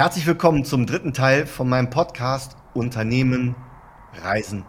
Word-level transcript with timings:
Herzlich 0.00 0.26
willkommen 0.26 0.64
zum 0.64 0.86
dritten 0.86 1.12
Teil 1.12 1.44
von 1.44 1.68
meinem 1.68 1.90
Podcast 1.90 2.56
Unternehmen 2.72 3.54
Reisen. 4.22 4.64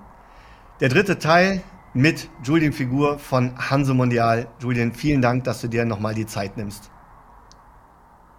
Der 0.82 0.90
dritte 0.90 1.20
Teil 1.20 1.64
mit 1.94 2.28
Julian 2.44 2.74
Figur 2.74 3.18
von 3.18 3.54
Hanse 3.58 3.94
Mondial. 3.94 4.48
Julian, 4.60 4.92
vielen 4.92 5.22
Dank, 5.22 5.46
dass 5.46 5.62
du 5.62 5.70
dir 5.70 5.86
nochmal 5.86 6.16
die 6.16 6.26
Zeit 6.26 6.58
nimmst. 6.58 6.92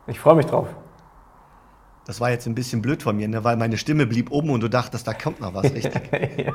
Ich 0.07 0.21
freue 0.21 0.35
mich 0.35 0.45
drauf. 0.45 0.69
Das 2.05 2.21
war 2.21 2.31
jetzt 2.31 2.47
ein 2.47 2.55
bisschen 2.55 2.83
blöd 2.83 3.03
von 3.03 3.17
mir, 3.17 3.27
ne? 3.27 3.43
weil 3.43 3.57
meine 3.57 3.79
Stimme 3.79 4.05
blieb 4.05 4.31
oben 4.31 4.51
und 4.51 4.61
du 4.61 4.69
dachtest, 4.69 5.09
da 5.09 5.15
kommt 5.15 5.41
noch 5.41 5.55
was, 5.55 5.73
richtig? 5.73 6.11
ja. 6.37 6.53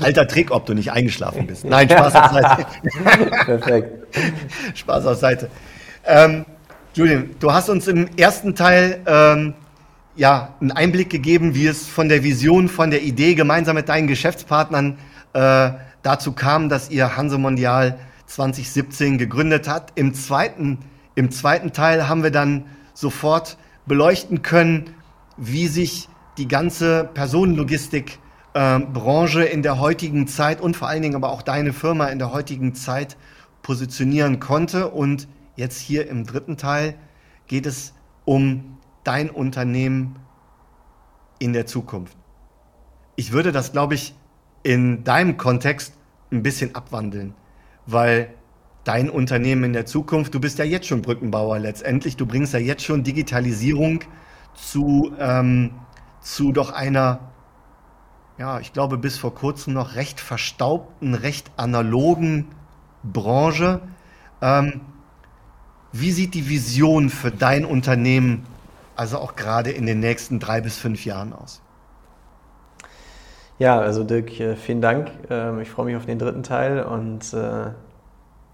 Alter 0.00 0.28
Trick, 0.28 0.50
ob 0.50 0.64
du 0.64 0.72
nicht 0.72 0.92
eingeschlafen 0.92 1.46
bist. 1.46 1.66
Nein, 1.66 1.90
Spaß 1.90 2.16
auf 2.16 2.32
Seite. 2.32 2.66
Perfekt. 3.44 4.16
Spaß 4.78 5.04
auf 5.04 5.18
Seite. 5.18 5.50
Ähm, 6.06 6.46
Julian, 6.92 7.30
du 7.38 7.52
hast 7.52 7.68
uns 7.68 7.86
im 7.86 8.08
ersten 8.16 8.56
Teil 8.56 9.00
ähm, 9.06 9.54
ja, 10.16 10.56
einen 10.60 10.72
Einblick 10.72 11.08
gegeben, 11.08 11.54
wie 11.54 11.68
es 11.68 11.86
von 11.86 12.08
der 12.08 12.24
Vision, 12.24 12.68
von 12.68 12.90
der 12.90 13.02
Idee 13.02 13.34
gemeinsam 13.34 13.76
mit 13.76 13.88
deinen 13.88 14.08
Geschäftspartnern 14.08 14.98
äh, 15.32 15.70
dazu 16.02 16.32
kam, 16.32 16.68
dass 16.68 16.90
ihr 16.90 17.16
Hanse 17.16 17.38
Mondial 17.38 17.96
2017 18.26 19.18
gegründet 19.18 19.68
hat. 19.68 19.92
Im 19.94 20.14
zweiten, 20.14 20.78
Im 21.14 21.30
zweiten 21.30 21.72
Teil 21.72 22.08
haben 22.08 22.24
wir 22.24 22.32
dann 22.32 22.64
sofort 22.92 23.56
beleuchten 23.86 24.42
können, 24.42 24.90
wie 25.36 25.68
sich 25.68 26.08
die 26.38 26.48
ganze 26.48 27.08
Personenlogistikbranche 27.14 29.48
äh, 29.48 29.52
in 29.52 29.62
der 29.62 29.78
heutigen 29.78 30.26
Zeit 30.26 30.60
und 30.60 30.76
vor 30.76 30.88
allen 30.88 31.02
Dingen 31.02 31.14
aber 31.14 31.30
auch 31.30 31.42
deine 31.42 31.72
Firma 31.72 32.06
in 32.06 32.18
der 32.18 32.32
heutigen 32.32 32.74
Zeit 32.74 33.16
positionieren 33.62 34.40
konnte. 34.40 34.88
Und 34.88 35.28
jetzt 35.60 35.78
hier 35.78 36.08
im 36.08 36.24
dritten 36.24 36.56
Teil 36.56 36.94
geht 37.46 37.66
es 37.66 37.92
um 38.24 38.78
dein 39.04 39.28
Unternehmen 39.28 40.18
in 41.38 41.52
der 41.52 41.66
Zukunft. 41.66 42.16
Ich 43.14 43.32
würde 43.32 43.52
das, 43.52 43.70
glaube 43.70 43.94
ich, 43.94 44.14
in 44.62 45.04
deinem 45.04 45.36
Kontext 45.36 45.92
ein 46.32 46.42
bisschen 46.42 46.74
abwandeln, 46.74 47.34
weil 47.86 48.32
dein 48.84 49.10
Unternehmen 49.10 49.64
in 49.64 49.72
der 49.74 49.84
Zukunft, 49.84 50.32
du 50.34 50.40
bist 50.40 50.58
ja 50.58 50.64
jetzt 50.64 50.86
schon 50.86 51.02
Brückenbauer 51.02 51.58
letztendlich, 51.58 52.16
du 52.16 52.24
bringst 52.24 52.54
ja 52.54 52.58
jetzt 52.58 52.82
schon 52.82 53.04
Digitalisierung 53.04 54.00
zu, 54.54 55.12
ähm, 55.18 55.72
zu 56.20 56.52
doch 56.52 56.72
einer, 56.72 57.32
ja, 58.38 58.60
ich 58.60 58.72
glaube 58.72 58.96
bis 58.96 59.18
vor 59.18 59.34
kurzem 59.34 59.74
noch 59.74 59.94
recht 59.94 60.20
verstaubten, 60.20 61.14
recht 61.14 61.50
analogen 61.58 62.46
Branche. 63.02 63.82
Ähm, 64.40 64.80
wie 65.92 66.12
sieht 66.12 66.34
die 66.34 66.48
Vision 66.48 67.10
für 67.10 67.30
dein 67.30 67.64
Unternehmen, 67.64 68.46
also 68.96 69.18
auch 69.18 69.34
gerade 69.34 69.70
in 69.70 69.86
den 69.86 70.00
nächsten 70.00 70.38
drei 70.38 70.60
bis 70.60 70.78
fünf 70.78 71.04
Jahren 71.04 71.32
aus? 71.32 71.60
Ja, 73.58 73.78
also 73.78 74.04
Dirk, 74.04 74.40
äh, 74.40 74.56
vielen 74.56 74.80
Dank. 74.80 75.10
Ähm, 75.28 75.60
ich 75.60 75.68
freue 75.68 75.86
mich 75.86 75.96
auf 75.96 76.06
den 76.06 76.18
dritten 76.18 76.42
Teil 76.42 76.82
und 76.82 77.34
äh, 77.34 77.70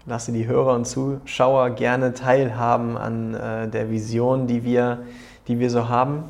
lasse 0.05 0.31
die 0.31 0.47
Hörer 0.47 0.73
und 0.73 0.85
Zuschauer 0.85 1.69
gerne 1.71 2.13
teilhaben 2.13 2.97
an 2.97 3.33
äh, 3.33 3.67
der 3.69 3.89
Vision, 3.89 4.47
die 4.47 4.63
wir, 4.63 4.99
die 5.47 5.59
wir 5.59 5.69
so 5.69 5.87
haben. 5.87 6.23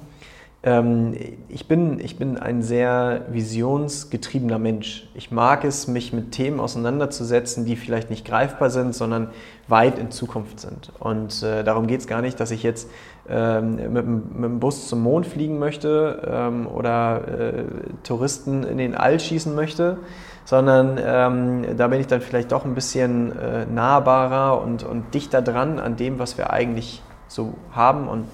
Ähm, 0.63 1.13
ich, 1.49 1.67
bin, 1.67 1.99
ich 1.99 2.17
bin 2.17 2.37
ein 2.37 2.63
sehr 2.63 3.25
visionsgetriebener 3.29 4.57
Mensch. 4.57 5.07
Ich 5.13 5.31
mag 5.31 5.63
es, 5.63 5.87
mich 5.87 6.13
mit 6.13 6.31
Themen 6.31 6.59
auseinanderzusetzen, 6.59 7.65
die 7.65 7.75
vielleicht 7.75 8.09
nicht 8.09 8.25
greifbar 8.25 8.69
sind, 8.69 8.95
sondern 8.95 9.29
weit 9.67 9.99
in 9.99 10.09
Zukunft 10.09 10.59
sind. 10.59 10.91
Und 10.99 11.43
äh, 11.43 11.63
darum 11.63 11.85
geht 11.85 12.01
es 12.01 12.07
gar 12.07 12.21
nicht, 12.21 12.39
dass 12.39 12.51
ich 12.51 12.63
jetzt 12.63 12.89
ähm, 13.29 13.75
mit, 13.75 14.05
mit, 14.05 14.43
dem 14.43 14.59
Bus 14.59 14.87
zum 14.87 15.03
Mond 15.03 15.27
fliegen 15.27 15.59
möchte 15.59 16.27
ähm, 16.27 16.67
oder 16.67 17.27
äh, 17.27 17.63
Touristen 18.03 18.63
in 18.63 18.77
den 18.77 18.95
All 18.95 19.19
schießen 19.19 19.53
möchte, 19.53 19.97
sondern 20.43 20.97
ähm, 21.03 21.77
da 21.77 21.87
bin 21.89 21.99
ich 21.99 22.07
dann 22.07 22.21
vielleicht 22.21 22.51
doch 22.51 22.65
ein 22.65 22.73
bisschen 22.73 23.37
äh, 23.37 23.65
nahbarer 23.65 24.61
und, 24.61 24.83
und 24.83 25.13
dichter 25.13 25.41
dran 25.41 25.77
an 25.77 25.97
dem, 25.97 26.19
was 26.19 26.37
wir 26.37 26.51
eigentlich 26.51 27.03
so 27.27 27.53
haben 27.73 28.07
und 28.07 28.25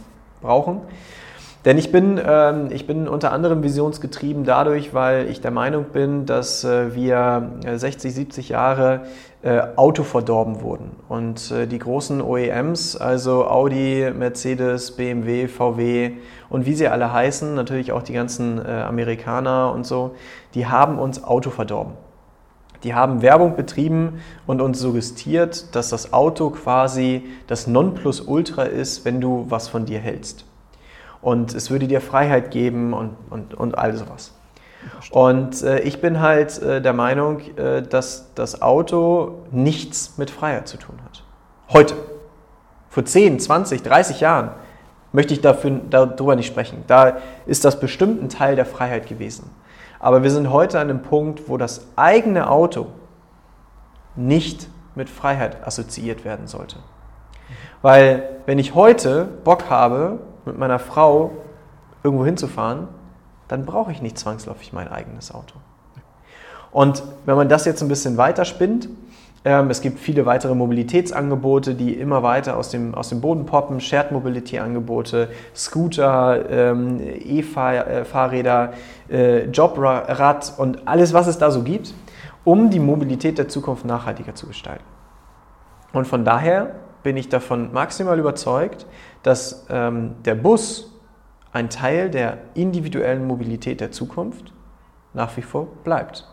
brauchen. 0.41 0.81
Denn 1.65 1.77
ich 1.77 1.93
bin, 1.93 2.19
ähm, 2.25 2.67
ich 2.71 2.87
bin 2.87 3.07
unter 3.07 3.31
anderem 3.31 3.63
visionsgetrieben 3.63 4.43
dadurch, 4.43 4.93
weil 4.93 5.29
ich 5.29 5.39
der 5.39 5.51
Meinung 5.51 5.85
bin, 5.93 6.25
dass 6.25 6.65
äh, 6.65 6.93
wir 6.93 7.51
60, 7.65 8.11
äh, 8.11 8.13
70 8.13 8.49
Jahre 8.49 9.01
äh, 9.43 9.61
autoverdorben 9.77 10.61
wurden. 10.61 10.91
Und 11.07 11.51
äh, 11.51 11.65
die 11.65 11.79
großen 11.79 12.21
OEMs, 12.21 12.97
also 12.97 13.47
Audi, 13.47 14.11
Mercedes, 14.13 14.91
BMW, 14.91 15.47
VW 15.47 16.11
und 16.49 16.65
wie 16.65 16.73
sie 16.73 16.89
alle 16.89 17.13
heißen, 17.13 17.55
natürlich 17.55 17.93
auch 17.93 18.03
die 18.03 18.13
ganzen 18.13 18.63
äh, 18.63 18.69
Amerikaner 18.69 19.71
und 19.73 19.85
so, 19.85 20.15
die 20.55 20.67
haben 20.67 20.99
uns 20.99 21.23
Auto 21.23 21.49
verdorben. 21.49 21.93
Die 22.83 22.93
haben 22.93 23.21
Werbung 23.21 23.55
betrieben 23.55 24.19
und 24.45 24.59
uns 24.59 24.79
suggestiert, 24.79 25.73
dass 25.73 25.89
das 25.89 26.11
Auto 26.11 26.49
quasi 26.49 27.23
das 27.47 27.67
Nonplusultra 27.67 28.63
ist, 28.63 29.05
wenn 29.05 29.21
du 29.21 29.45
was 29.47 29.69
von 29.69 29.85
dir 29.85 29.99
hältst. 29.99 30.43
Und 31.23 31.55
es 31.55 31.71
würde 31.71 31.87
dir 31.87 32.01
Freiheit 32.01 32.51
geben 32.51 32.93
und, 32.93 33.15
und, 33.29 33.53
und 33.55 33.77
all 33.77 33.95
sowas. 33.95 34.33
Und 35.11 35.63
äh, 35.63 35.79
ich 35.79 36.01
bin 36.01 36.19
halt 36.19 36.61
äh, 36.61 36.81
der 36.81 36.93
Meinung, 36.93 37.39
äh, 37.57 37.81
dass 37.81 38.33
das 38.35 38.61
Auto 38.61 39.45
nichts 39.51 40.17
mit 40.17 40.29
Freiheit 40.29 40.67
zu 40.67 40.77
tun 40.77 40.99
hat. 41.03 41.23
Heute. 41.69 41.95
Vor 42.89 43.05
10, 43.05 43.39
20, 43.39 43.81
30 43.81 44.19
Jahren 44.19 44.51
möchte 45.13 45.33
ich 45.33 45.41
dafür, 45.41 45.79
darüber 45.89 46.35
nicht 46.35 46.47
sprechen. 46.47 46.83
Da 46.87 47.17
ist 47.45 47.65
das 47.65 47.79
bestimmt 47.79 48.21
ein 48.21 48.29
Teil 48.29 48.55
der 48.55 48.65
Freiheit 48.65 49.07
gewesen. 49.07 49.49
Aber 49.99 50.21
wir 50.21 50.29
sind 50.29 50.51
heute 50.51 50.79
an 50.79 50.89
einem 50.89 51.01
Punkt, 51.01 51.47
wo 51.47 51.57
das 51.57 51.87
eigene 51.95 52.49
Auto 52.49 52.87
nicht 54.15 54.67
mit 54.95 55.09
Freiheit 55.09 55.65
assoziiert 55.65 56.25
werden 56.25 56.47
sollte. 56.47 56.75
Weil 57.81 58.41
wenn 58.45 58.59
ich 58.59 58.75
heute 58.75 59.25
Bock 59.43 59.69
habe, 59.69 60.19
mit 60.45 60.57
meiner 60.57 60.79
Frau 60.79 61.31
irgendwo 62.03 62.25
hinzufahren, 62.25 62.87
dann 63.47 63.65
brauche 63.65 63.91
ich 63.91 64.01
nicht 64.01 64.17
zwangsläufig 64.17 64.73
mein 64.73 64.87
eigenes 64.87 65.33
Auto. 65.33 65.55
Und 66.71 67.03
wenn 67.25 67.35
man 67.35 67.49
das 67.49 67.65
jetzt 67.65 67.81
ein 67.81 67.87
bisschen 67.87 68.17
weiterspinnt, 68.17 68.89
ähm, 69.45 69.69
es 69.69 69.81
gibt 69.81 69.99
viele 69.99 70.25
weitere 70.25 70.55
Mobilitätsangebote, 70.55 71.75
die 71.75 71.93
immer 71.93 72.23
weiter 72.23 72.57
aus 72.57 72.69
dem, 72.69 72.95
aus 72.95 73.09
dem 73.09 73.19
Boden 73.19 73.45
poppen, 73.45 73.81
Shared 73.81 74.11
Mobility 74.11 74.57
Angebote, 74.57 75.29
Scooter, 75.53 76.49
ähm, 76.49 76.99
E-Fahrräder, 77.01 78.73
äh, 79.09 79.45
Jobrad 79.45 80.53
und 80.57 80.87
alles, 80.87 81.13
was 81.13 81.27
es 81.27 81.37
da 81.37 81.51
so 81.51 81.61
gibt, 81.63 81.93
um 82.45 82.69
die 82.69 82.79
Mobilität 82.79 83.37
der 83.37 83.49
Zukunft 83.49 83.85
nachhaltiger 83.85 84.33
zu 84.33 84.47
gestalten. 84.47 84.83
Und 85.91 86.07
von 86.07 86.23
daher 86.25 86.75
bin 87.03 87.17
ich 87.17 87.27
davon 87.29 87.73
maximal 87.73 88.17
überzeugt, 88.17 88.85
dass 89.23 89.65
ähm, 89.69 90.15
der 90.25 90.35
Bus 90.35 90.91
ein 91.51 91.69
Teil 91.69 92.09
der 92.09 92.37
individuellen 92.53 93.25
Mobilität 93.25 93.81
der 93.81 93.91
Zukunft 93.91 94.53
nach 95.13 95.35
wie 95.37 95.41
vor 95.41 95.67
bleibt. 95.83 96.27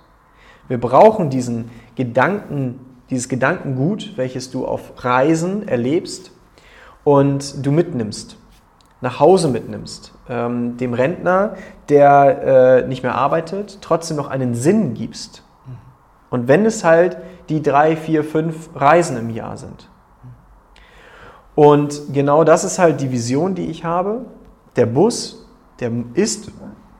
Wir 0.68 0.80
brauchen 0.80 1.30
diesen 1.30 1.70
Gedanken 1.94 2.80
dieses 3.10 3.28
Gedankengut, 3.28 4.16
welches 4.16 4.50
du 4.50 4.66
auf 4.66 5.04
Reisen 5.04 5.66
erlebst 5.66 6.30
und 7.04 7.66
du 7.66 7.72
mitnimmst, 7.72 8.36
nach 9.00 9.18
Hause 9.18 9.48
mitnimmst, 9.48 10.12
ähm, 10.28 10.76
dem 10.76 10.94
Rentner, 10.94 11.56
der 11.88 12.82
äh, 12.84 12.88
nicht 12.88 13.02
mehr 13.02 13.16
arbeitet, 13.16 13.78
trotzdem 13.80 14.16
noch 14.16 14.28
einen 14.28 14.54
Sinn 14.54 14.94
gibst. 14.94 15.42
Und 16.30 16.46
wenn 16.46 16.64
es 16.64 16.84
halt 16.84 17.16
die 17.48 17.62
drei, 17.62 17.96
vier, 17.96 18.22
fünf 18.22 18.70
Reisen 18.76 19.16
im 19.16 19.30
Jahr 19.30 19.56
sind. 19.56 19.89
Und 21.54 22.12
genau 22.12 22.44
das 22.44 22.64
ist 22.64 22.78
halt 22.78 23.00
die 23.00 23.10
Vision, 23.10 23.54
die 23.54 23.66
ich 23.66 23.84
habe. 23.84 24.26
Der 24.76 24.86
Bus, 24.86 25.46
der 25.80 25.90
ist 26.14 26.50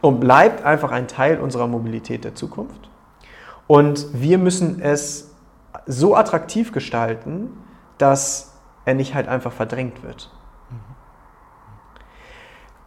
und 0.00 0.20
bleibt 0.20 0.64
einfach 0.64 0.90
ein 0.90 1.08
Teil 1.08 1.38
unserer 1.40 1.66
Mobilität 1.66 2.24
der 2.24 2.34
Zukunft. 2.34 2.90
Und 3.66 4.08
wir 4.12 4.38
müssen 4.38 4.80
es 4.80 5.34
so 5.86 6.16
attraktiv 6.16 6.72
gestalten, 6.72 7.50
dass 7.98 8.58
er 8.84 8.94
nicht 8.94 9.14
halt 9.14 9.28
einfach 9.28 9.52
verdrängt 9.52 10.02
wird. 10.02 10.30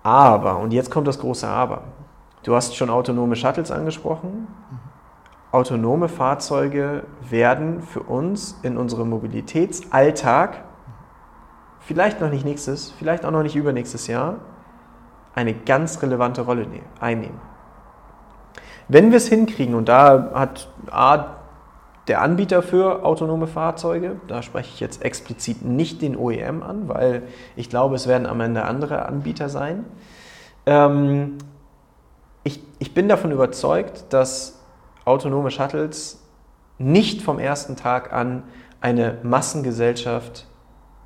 Aber, 0.04 0.58
und 0.60 0.74
jetzt 0.74 0.92
kommt 0.92 1.08
das 1.08 1.20
große 1.20 1.48
Aber. 1.48 1.86
Du 2.44 2.54
hast 2.56 2.76
schon 2.76 2.90
autonome 2.90 3.38
Shuttles 3.38 3.72
angesprochen. 3.72 4.48
Autonome 5.54 6.10
Fahrzeuge 6.10 7.04
werden 7.22 7.82
für 7.82 8.02
uns 8.02 8.60
in 8.64 8.76
unserem 8.76 9.10
Mobilitätsalltag, 9.10 10.66
vielleicht 11.86 12.22
noch 12.22 12.30
nicht 12.30 12.46
nächstes, 12.46 12.92
vielleicht 12.92 13.26
auch 13.26 13.32
noch 13.32 13.44
nicht 13.44 13.56
übernächstes 13.56 14.08
Jahr, 14.08 14.38
eine 15.36 15.54
ganz 15.54 16.02
relevante 16.02 16.42
Rolle 16.42 16.68
ne-, 16.68 16.82
einnehmen. 17.00 17.40
Wenn 18.88 19.12
wir 19.12 19.18
es 19.18 19.28
hinkriegen, 19.28 19.76
und 19.76 19.90
da 19.90 20.32
hat 20.34 20.68
A, 20.92 21.38
der 22.08 22.22
Anbieter 22.22 22.62
für 22.62 23.06
autonome 23.06 23.48
Fahrzeuge. 23.48 24.18
Da 24.28 24.42
spreche 24.42 24.70
ich 24.74 24.80
jetzt 24.80 25.04
explizit 25.04 25.64
nicht 25.64 26.02
den 26.02 26.18
OEM 26.18 26.62
an, 26.62 26.90
weil 26.90 27.24
ich 27.56 27.70
glaube, 27.70 27.96
es 27.96 28.08
werden 28.08 28.28
am 28.28 28.42
Ende 28.42 28.64
andere 28.64 29.06
Anbieter 29.06 29.50
sein. 29.50 29.86
Ähm, 30.66 31.38
ich, 32.44 32.62
ich 32.80 32.94
bin 32.94 33.08
davon 33.08 33.32
überzeugt, 33.32 34.06
dass 34.10 34.60
autonome 35.06 35.50
Shuttles 35.50 36.22
nicht 36.78 37.22
vom 37.22 37.40
ersten 37.40 37.76
Tag 37.76 38.12
an 38.12 38.44
eine 38.82 39.20
Massengesellschaft 39.24 40.46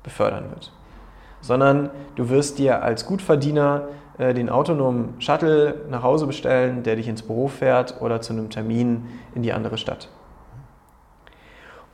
befördern 0.02 0.50
wird, 0.50 0.72
sondern 1.40 1.90
du 2.16 2.28
wirst 2.28 2.58
dir 2.58 2.82
als 2.82 3.06
Gutverdiener 3.06 3.88
äh, 4.18 4.34
den 4.34 4.50
autonomen 4.50 5.14
Shuttle 5.20 5.86
nach 5.90 6.02
Hause 6.02 6.26
bestellen, 6.26 6.82
der 6.82 6.96
dich 6.96 7.08
ins 7.08 7.22
Büro 7.22 7.48
fährt 7.48 8.00
oder 8.00 8.20
zu 8.20 8.32
einem 8.32 8.50
Termin 8.50 9.06
in 9.34 9.42
die 9.42 9.52
andere 9.52 9.78
Stadt. 9.78 10.08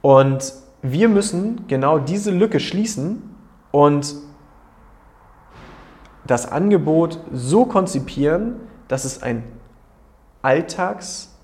Und 0.01 0.53
wir 0.83 1.09
müssen 1.09 1.67
genau 1.67 1.99
diese 1.99 2.31
Lücke 2.31 2.61
schließen 2.61 3.35
und 3.71 4.17
das 6.27 6.51
Angebot 6.51 7.19
so 7.33 7.65
konzipieren, 7.67 8.57
dass 8.89 9.05
es 9.05 9.23
ein 9.23 9.45
Alltags, 10.43 11.35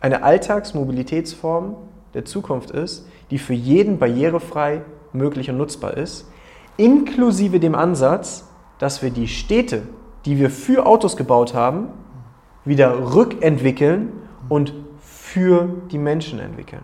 eine 0.00 0.22
Alltagsmobilitätsform 0.22 1.76
der 2.12 2.24
Zukunft 2.24 2.70
ist, 2.70 3.06
die 3.30 3.38
für 3.38 3.54
jeden 3.54 3.98
barrierefrei 3.98 4.82
möglich 5.14 5.48
und 5.48 5.56
nutzbar 5.56 5.96
ist, 5.96 6.28
inklusive 6.76 7.60
dem 7.60 7.74
Ansatz, 7.74 8.48
dass 8.78 9.02
wir 9.02 9.10
die 9.10 9.28
Städte, 9.28 9.82
die 10.24 10.38
wir 10.38 10.50
für 10.50 10.86
Autos 10.86 11.16
gebaut 11.16 11.54
haben, 11.54 11.88
wieder 12.64 13.14
rückentwickeln 13.14 14.12
und 14.48 14.74
für 14.98 15.68
die 15.90 15.98
Menschen 15.98 16.38
entwickeln. 16.38 16.82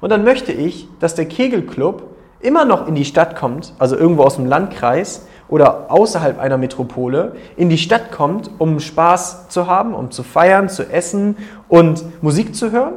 Und 0.00 0.10
dann 0.10 0.24
möchte 0.24 0.52
ich, 0.52 0.88
dass 0.98 1.14
der 1.14 1.26
Kegelclub 1.26 2.02
immer 2.40 2.64
noch 2.64 2.88
in 2.88 2.94
die 2.94 3.04
Stadt 3.04 3.36
kommt, 3.36 3.74
also 3.78 3.96
irgendwo 3.96 4.24
aus 4.24 4.36
dem 4.36 4.46
Landkreis 4.46 5.28
oder 5.48 5.90
außerhalb 5.90 6.40
einer 6.40 6.58
Metropole, 6.58 7.36
in 7.56 7.68
die 7.68 7.78
Stadt 7.78 8.10
kommt, 8.10 8.50
um 8.58 8.80
Spaß 8.80 9.48
zu 9.48 9.68
haben, 9.68 9.94
um 9.94 10.10
zu 10.10 10.24
feiern, 10.24 10.68
zu 10.68 10.90
essen 10.90 11.36
und 11.68 12.22
Musik 12.22 12.56
zu 12.56 12.72
hören, 12.72 12.94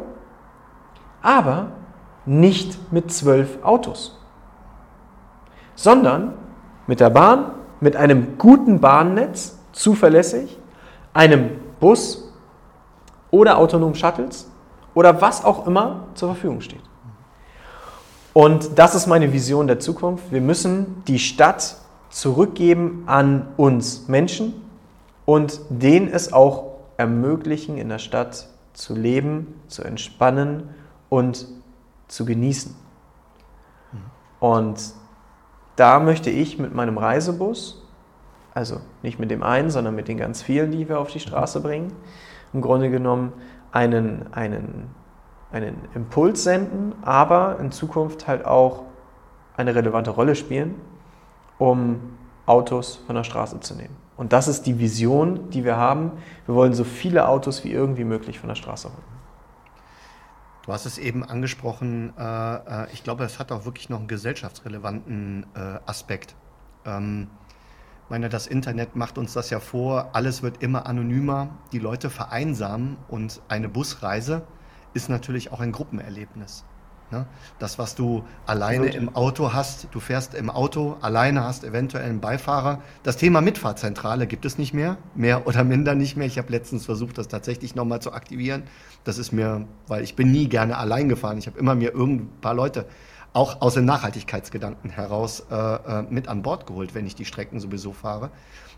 aber 1.21 1.67
nicht 2.25 2.91
mit 2.91 3.11
zwölf 3.11 3.63
Autos, 3.63 4.19
sondern 5.75 6.33
mit 6.87 6.99
der 6.99 7.09
Bahn, 7.09 7.51
mit 7.79 7.95
einem 7.95 8.37
guten 8.37 8.79
Bahnnetz, 8.79 9.57
zuverlässig, 9.71 10.57
einem 11.13 11.51
Bus 11.79 12.31
oder 13.31 13.57
autonomen 13.57 13.95
Shuttles 13.95 14.49
oder 14.93 15.21
was 15.21 15.43
auch 15.43 15.67
immer 15.67 16.07
zur 16.15 16.29
Verfügung 16.29 16.61
steht. 16.61 16.81
Und 18.33 18.77
das 18.77 18.95
ist 18.95 19.07
meine 19.07 19.31
Vision 19.31 19.67
der 19.67 19.79
Zukunft. 19.79 20.31
Wir 20.31 20.41
müssen 20.41 21.03
die 21.07 21.19
Stadt 21.19 21.77
zurückgeben 22.09 23.03
an 23.07 23.47
uns 23.57 24.07
Menschen 24.07 24.53
und 25.25 25.59
denen 25.69 26.07
es 26.07 26.33
auch 26.33 26.75
ermöglichen, 26.97 27.77
in 27.77 27.89
der 27.89 27.99
Stadt 27.99 28.47
zu 28.73 28.93
leben, 28.93 29.59
zu 29.67 29.83
entspannen 29.83 30.69
und 31.09 31.47
zu 32.07 32.25
genießen. 32.25 32.75
Und 34.39 34.93
da 35.75 35.99
möchte 35.99 36.29
ich 36.29 36.59
mit 36.59 36.73
meinem 36.73 36.97
Reisebus, 36.97 37.83
also 38.53 38.79
nicht 39.01 39.19
mit 39.19 39.31
dem 39.31 39.43
einen, 39.43 39.69
sondern 39.69 39.95
mit 39.95 40.07
den 40.07 40.17
ganz 40.17 40.41
vielen, 40.41 40.71
die 40.71 40.87
wir 40.87 40.99
auf 40.99 41.11
die 41.11 41.19
Straße 41.19 41.61
bringen, 41.61 41.91
im 42.53 42.61
Grunde 42.61 42.89
genommen 42.89 43.33
einen, 43.71 44.31
einen 44.33 44.89
einen 45.55 45.77
Impuls 45.93 46.43
senden, 46.43 46.93
aber 47.01 47.59
in 47.59 47.71
Zukunft 47.71 48.27
halt 48.27 48.45
auch 48.45 48.83
eine 49.55 49.73
relevante 49.73 50.11
Rolle 50.11 50.35
spielen, 50.35 50.75
um 51.57 51.99
Autos 52.45 52.99
von 53.07 53.15
der 53.15 53.23
Straße 53.23 53.59
zu 53.61 53.75
nehmen. 53.75 53.95
Und 54.17 54.33
das 54.33 54.47
ist 54.47 54.65
die 54.65 54.79
Vision, 54.79 55.49
die 55.51 55.63
wir 55.63 55.77
haben. 55.77 56.11
Wir 56.45 56.55
wollen 56.55 56.73
so 56.73 56.83
viele 56.83 57.27
Autos 57.27 57.63
wie 57.63 57.71
irgendwie 57.71 58.03
möglich 58.03 58.39
von 58.39 58.49
der 58.49 58.55
Straße 58.55 58.89
holen. 58.89 59.14
Du 60.65 60.73
hast 60.73 60.87
es 60.87 60.97
eben 60.97 61.23
angesprochen, 61.23 62.13
äh, 62.17 62.55
äh 62.55 62.87
ich 62.91 63.03
glaube, 63.03 63.23
es 63.23 63.37
hat 63.37 63.51
auch 63.51 63.65
wirklich 63.65 63.89
noch 63.89 63.99
einen 63.99 64.07
gesellschaftsrelevanten 64.07 65.45
äh, 65.53 65.79
Aspekt. 65.85 66.35
Ähm, 66.85 67.27
ich 68.05 68.09
meine, 68.09 68.29
das 68.29 68.47
Internet 68.47 68.95
macht 68.95 69.19
uns 69.19 69.33
das 69.33 69.51
ja 69.51 69.59
vor, 69.59 70.09
alles 70.13 70.41
wird 70.41 70.63
immer 70.63 70.87
anonymer, 70.87 71.49
die 71.71 71.79
Leute 71.79 72.09
vereinsamen 72.09 72.97
und 73.07 73.41
eine 73.47 73.69
Busreise 73.69 74.43
ist 74.93 75.07
natürlich 75.09 75.51
auch 75.51 75.59
ein 75.59 75.71
Gruppenerlebnis. 75.71 76.65
Ne? 77.11 77.27
Das, 77.59 77.77
was 77.77 77.93
du 77.93 78.23
alleine 78.47 78.87
im 78.87 79.15
Auto 79.15 79.53
hast, 79.53 79.89
du 79.91 79.99
fährst 79.99 80.33
im 80.33 80.49
Auto, 80.49 80.97
alleine 81.01 81.43
hast 81.43 81.63
eventuell 81.63 82.05
einen 82.05 82.21
Beifahrer. 82.21 82.81
Das 83.03 83.17
Thema 83.17 83.41
Mitfahrzentrale 83.41 84.25
gibt 84.25 84.45
es 84.45 84.57
nicht 84.57 84.73
mehr, 84.73 84.97
mehr 85.13 85.45
oder 85.45 85.63
minder 85.63 85.93
nicht 85.93 86.17
mehr. 86.17 86.25
Ich 86.25 86.39
habe 86.39 86.51
letztens 86.51 86.85
versucht, 86.85 87.17
das 87.19 87.27
tatsächlich 87.27 87.75
nochmal 87.75 88.01
zu 88.01 88.13
aktivieren. 88.13 88.63
Das 89.05 89.17
ist 89.17 89.31
mir, 89.31 89.65
weil 89.87 90.03
ich 90.03 90.15
bin 90.15 90.31
nie 90.31 90.49
gerne 90.49 90.77
allein 90.77 91.07
gefahren. 91.07 91.37
Ich 91.37 91.47
habe 91.47 91.57
immer 91.57 91.75
mir 91.75 91.93
irgendein 91.93 92.29
paar 92.41 92.53
Leute 92.53 92.85
auch 93.31 93.61
aus 93.61 93.75
den 93.75 93.85
Nachhaltigkeitsgedanken 93.85 94.89
heraus 94.89 95.45
äh, 95.51 95.55
äh, 95.55 96.01
mit 96.09 96.27
an 96.27 96.41
Bord 96.41 96.65
geholt, 96.67 96.95
wenn 96.95 97.05
ich 97.05 97.15
die 97.15 97.25
Strecken 97.25 97.59
sowieso 97.59 97.93
fahre. 97.93 98.31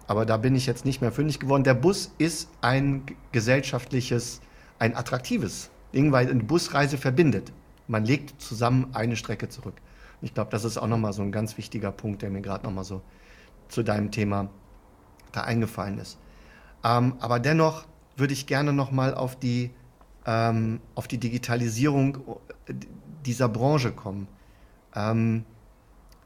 Aber 0.08 0.26
da 0.26 0.38
bin 0.38 0.56
ich 0.56 0.66
jetzt 0.66 0.84
nicht 0.84 1.02
mehr 1.02 1.12
fündig 1.12 1.40
geworden. 1.40 1.64
Der 1.64 1.74
Bus 1.74 2.14
ist 2.18 2.50
ein 2.62 3.04
gesellschaftliches, 3.32 4.42
ein 4.80 4.96
attraktives 4.96 5.70
Ding, 5.94 6.12
weil 6.12 6.30
eine 6.30 6.44
Busreise 6.44 6.98
verbindet. 6.98 7.54
Man 7.88 8.04
legt 8.04 8.42
zusammen 8.42 8.90
eine 8.94 9.16
Strecke 9.16 9.48
zurück. 9.48 9.76
Ich 10.22 10.34
glaube, 10.34 10.50
das 10.52 10.66
ist 10.66 10.78
auch 10.78 10.88
nochmal 10.88 11.14
so 11.14 11.22
ein 11.22 11.32
ganz 11.32 11.58
wichtiger 11.58 11.92
Punkt, 11.92 12.22
der 12.22 12.30
mir 12.32 12.42
gerade 12.42 12.66
nochmal 12.66 12.84
so 12.84 13.02
zu 13.70 13.84
deinem 13.84 14.12
Thema 14.12 14.50
da 15.32 15.42
eingefallen 15.42 16.00
ist. 16.00 16.18
Ähm, 16.84 17.14
aber 17.20 17.40
dennoch 17.40 17.86
würde 18.16 18.34
ich 18.34 18.48
gerne 18.48 18.74
nochmal 18.74 19.14
auf 19.14 19.38
die, 19.38 19.72
ähm, 20.28 20.82
auf 20.94 21.08
die 21.08 21.18
Digitalisierung 21.18 22.18
dieser 23.26 23.50
Branche 23.50 23.92
kommen. 23.92 24.28
Ähm, 24.94 25.46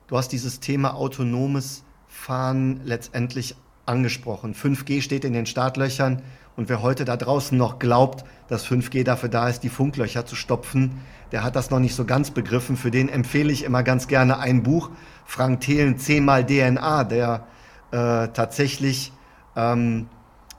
du 0.07 0.17
hast 0.17 0.29
dieses 0.29 0.59
Thema 0.59 0.95
autonomes 0.95 1.83
Fahren 2.07 2.81
letztendlich 2.83 3.55
angesprochen. 3.85 4.53
5G 4.53 5.01
steht 5.01 5.23
in 5.23 5.33
den 5.33 5.45
Startlöchern. 5.45 6.23
Und 6.57 6.67
wer 6.67 6.81
heute 6.81 7.05
da 7.05 7.15
draußen 7.15 7.57
noch 7.57 7.79
glaubt, 7.79 8.25
dass 8.49 8.67
5G 8.67 9.03
dafür 9.03 9.29
da 9.29 9.47
ist, 9.47 9.61
die 9.61 9.69
Funklöcher 9.69 10.25
zu 10.25 10.35
stopfen, 10.35 10.99
der 11.31 11.43
hat 11.43 11.55
das 11.55 11.69
noch 11.69 11.79
nicht 11.79 11.95
so 11.95 12.03
ganz 12.03 12.31
begriffen. 12.31 12.75
Für 12.75 12.91
den 12.91 13.07
empfehle 13.07 13.53
ich 13.53 13.63
immer 13.63 13.83
ganz 13.83 14.07
gerne 14.07 14.37
ein 14.39 14.63
Buch, 14.63 14.89
Frank 15.25 15.61
Thelen, 15.61 15.97
10 15.97 16.25
mal 16.25 16.45
DNA, 16.45 17.05
der 17.05 17.47
äh, 17.91 18.27
tatsächlich 18.27 19.13
ähm, 19.55 20.07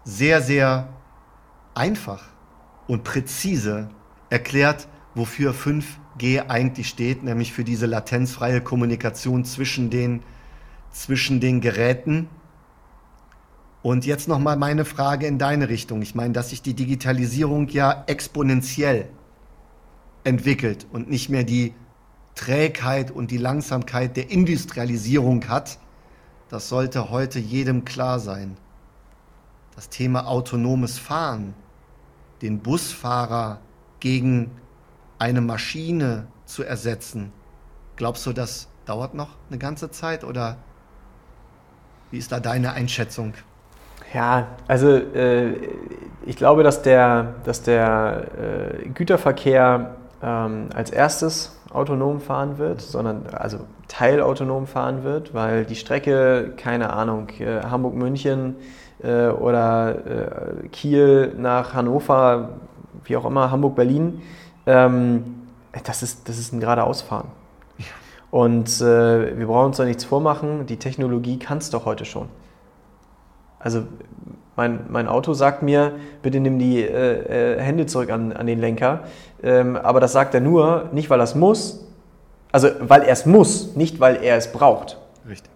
sehr, 0.05 0.41
sehr 0.41 0.89
einfach 1.75 2.32
und 2.87 3.05
präzise 3.05 3.89
erklärt, 4.31 4.89
wofür 5.15 5.55
5G 5.55 6.49
eigentlich 6.49 6.89
steht, 6.89 7.23
nämlich 7.23 7.53
für 7.53 7.65
diese 7.65 7.87
latenzfreie 7.87 8.61
Kommunikation 8.61 9.45
zwischen 9.45 9.91
den, 9.91 10.23
zwischen 10.91 11.41
den 11.41 11.61
Geräten 11.61 12.29
und 13.83 14.07
jetzt 14.07 14.29
nochmal 14.29 14.57
meine 14.57 14.85
Frage 14.85 15.27
in 15.27 15.39
deine 15.39 15.69
Richtung. 15.69 16.03
Ich 16.03 16.15
meine, 16.15 16.33
dass 16.33 16.51
sich 16.51 16.63
die 16.63 16.75
Digitalisierung 16.75 17.69
ja 17.69 18.05
exponentiell 18.07 19.09
entwickelt 20.25 20.87
und 20.93 21.11
nicht 21.11 21.29
mehr 21.29 21.43
die 21.43 21.75
Trägheit 22.37 23.11
und 23.11 23.31
die 23.31 23.39
Langsamkeit 23.39 24.17
der 24.17 24.31
Industrialisierung 24.31 25.49
hat, 25.49 25.79
das 26.49 26.69
sollte 26.69 27.11
heute 27.11 27.41
jedem 27.41 27.85
klar 27.85 28.21
sein. 28.21 28.57
Das 29.75 29.89
Thema 29.89 30.29
autonomes 30.29 30.99
Fahren, 30.99 31.55
den 32.43 32.59
Busfahrer 32.59 33.59
gegen 34.01 34.51
eine 35.19 35.41
Maschine 35.41 36.27
zu 36.45 36.65
ersetzen, 36.65 37.33
glaubst 37.97 38.27
du, 38.27 38.33
das 38.33 38.69
dauert 38.85 39.15
noch 39.15 39.29
eine 39.49 39.59
ganze 39.59 39.91
Zeit 39.91 40.25
oder 40.25 40.57
wie 42.11 42.19
ist 42.19 42.33
da 42.33 42.41
deine 42.41 42.73
Einschätzung? 42.73 43.35
Ja, 44.13 44.49
also 44.69 44.89
äh, 44.89 45.55
ich 46.27 46.37
glaube, 46.37 46.63
dass 46.63 46.83
der, 46.83 47.35
dass 47.45 47.63
der 47.63 48.27
äh, 48.85 48.89
Güterverkehr 48.89 49.95
ähm, 50.23 50.69
als 50.75 50.91
erstes 50.91 51.59
autonom 51.71 52.21
fahren 52.21 52.59
wird, 52.59 52.83
sondern 52.83 53.27
also 53.33 53.61
teilautonom 53.89 54.67
fahren 54.67 55.05
wird, 55.05 55.33
weil 55.33 55.65
die 55.65 55.77
Strecke, 55.77 56.53
keine 56.57 56.93
Ahnung, 56.93 57.29
äh, 57.39 57.63
Hamburg-München 57.63 58.57
äh, 59.03 59.29
oder 59.29 60.63
äh, 60.65 60.69
Kiel 60.69 61.35
nach 61.37 61.75
Hannover, 61.75 62.51
wie 63.05 63.17
auch 63.17 63.25
immer, 63.25 63.51
Hamburg-Berlin, 63.51 64.23
ähm, 64.67 65.25
das, 65.85 66.03
ist, 66.03 66.29
das 66.29 66.39
ist 66.39 66.53
ein 66.53 66.61
geradeausfahren. 66.61 67.29
Und 68.31 68.81
wir 68.81 69.47
brauchen 69.47 69.67
uns 69.67 69.77
da 69.77 69.85
nichts 69.85 70.05
vormachen, 70.05 70.65
die 70.65 70.79
Technologie 70.79 71.39
kann 71.39 71.59
es 71.59 71.69
doch 71.69 71.85
heute 71.85 72.07
schon. 72.07 72.29
Also 73.59 73.83
Mein, 74.57 74.87
mein 74.89 75.07
Auto 75.07 75.35
sagt 75.35 75.63
mir, 75.63 75.93
bitte 76.23 76.41
nimm 76.41 76.59
die 76.59 76.83
äh, 76.83 77.57
äh, 77.57 77.61
Hände 77.61 77.87
zurück 77.87 78.11
an, 78.11 78.33
an 78.33 78.47
den 78.47 78.59
Lenker. 78.59 79.05
Ähm, 79.43 79.77
aber 79.77 79.99
das 80.01 80.13
sagt 80.13 80.35
er 80.35 80.41
nur, 80.41 80.89
nicht 80.93 81.11
weil 81.11 81.21
er 81.21 81.25
es 81.25 81.35
muss, 81.35 81.87
also 82.53 82.69
weil 82.81 83.03
er 83.03 83.13
es 83.13 83.25
muss, 83.27 83.77
nicht 83.77 83.99
weil 83.99 84.23
er 84.23 84.37
es 84.37 84.53
braucht. 84.53 84.99
Richtig. 85.29 85.51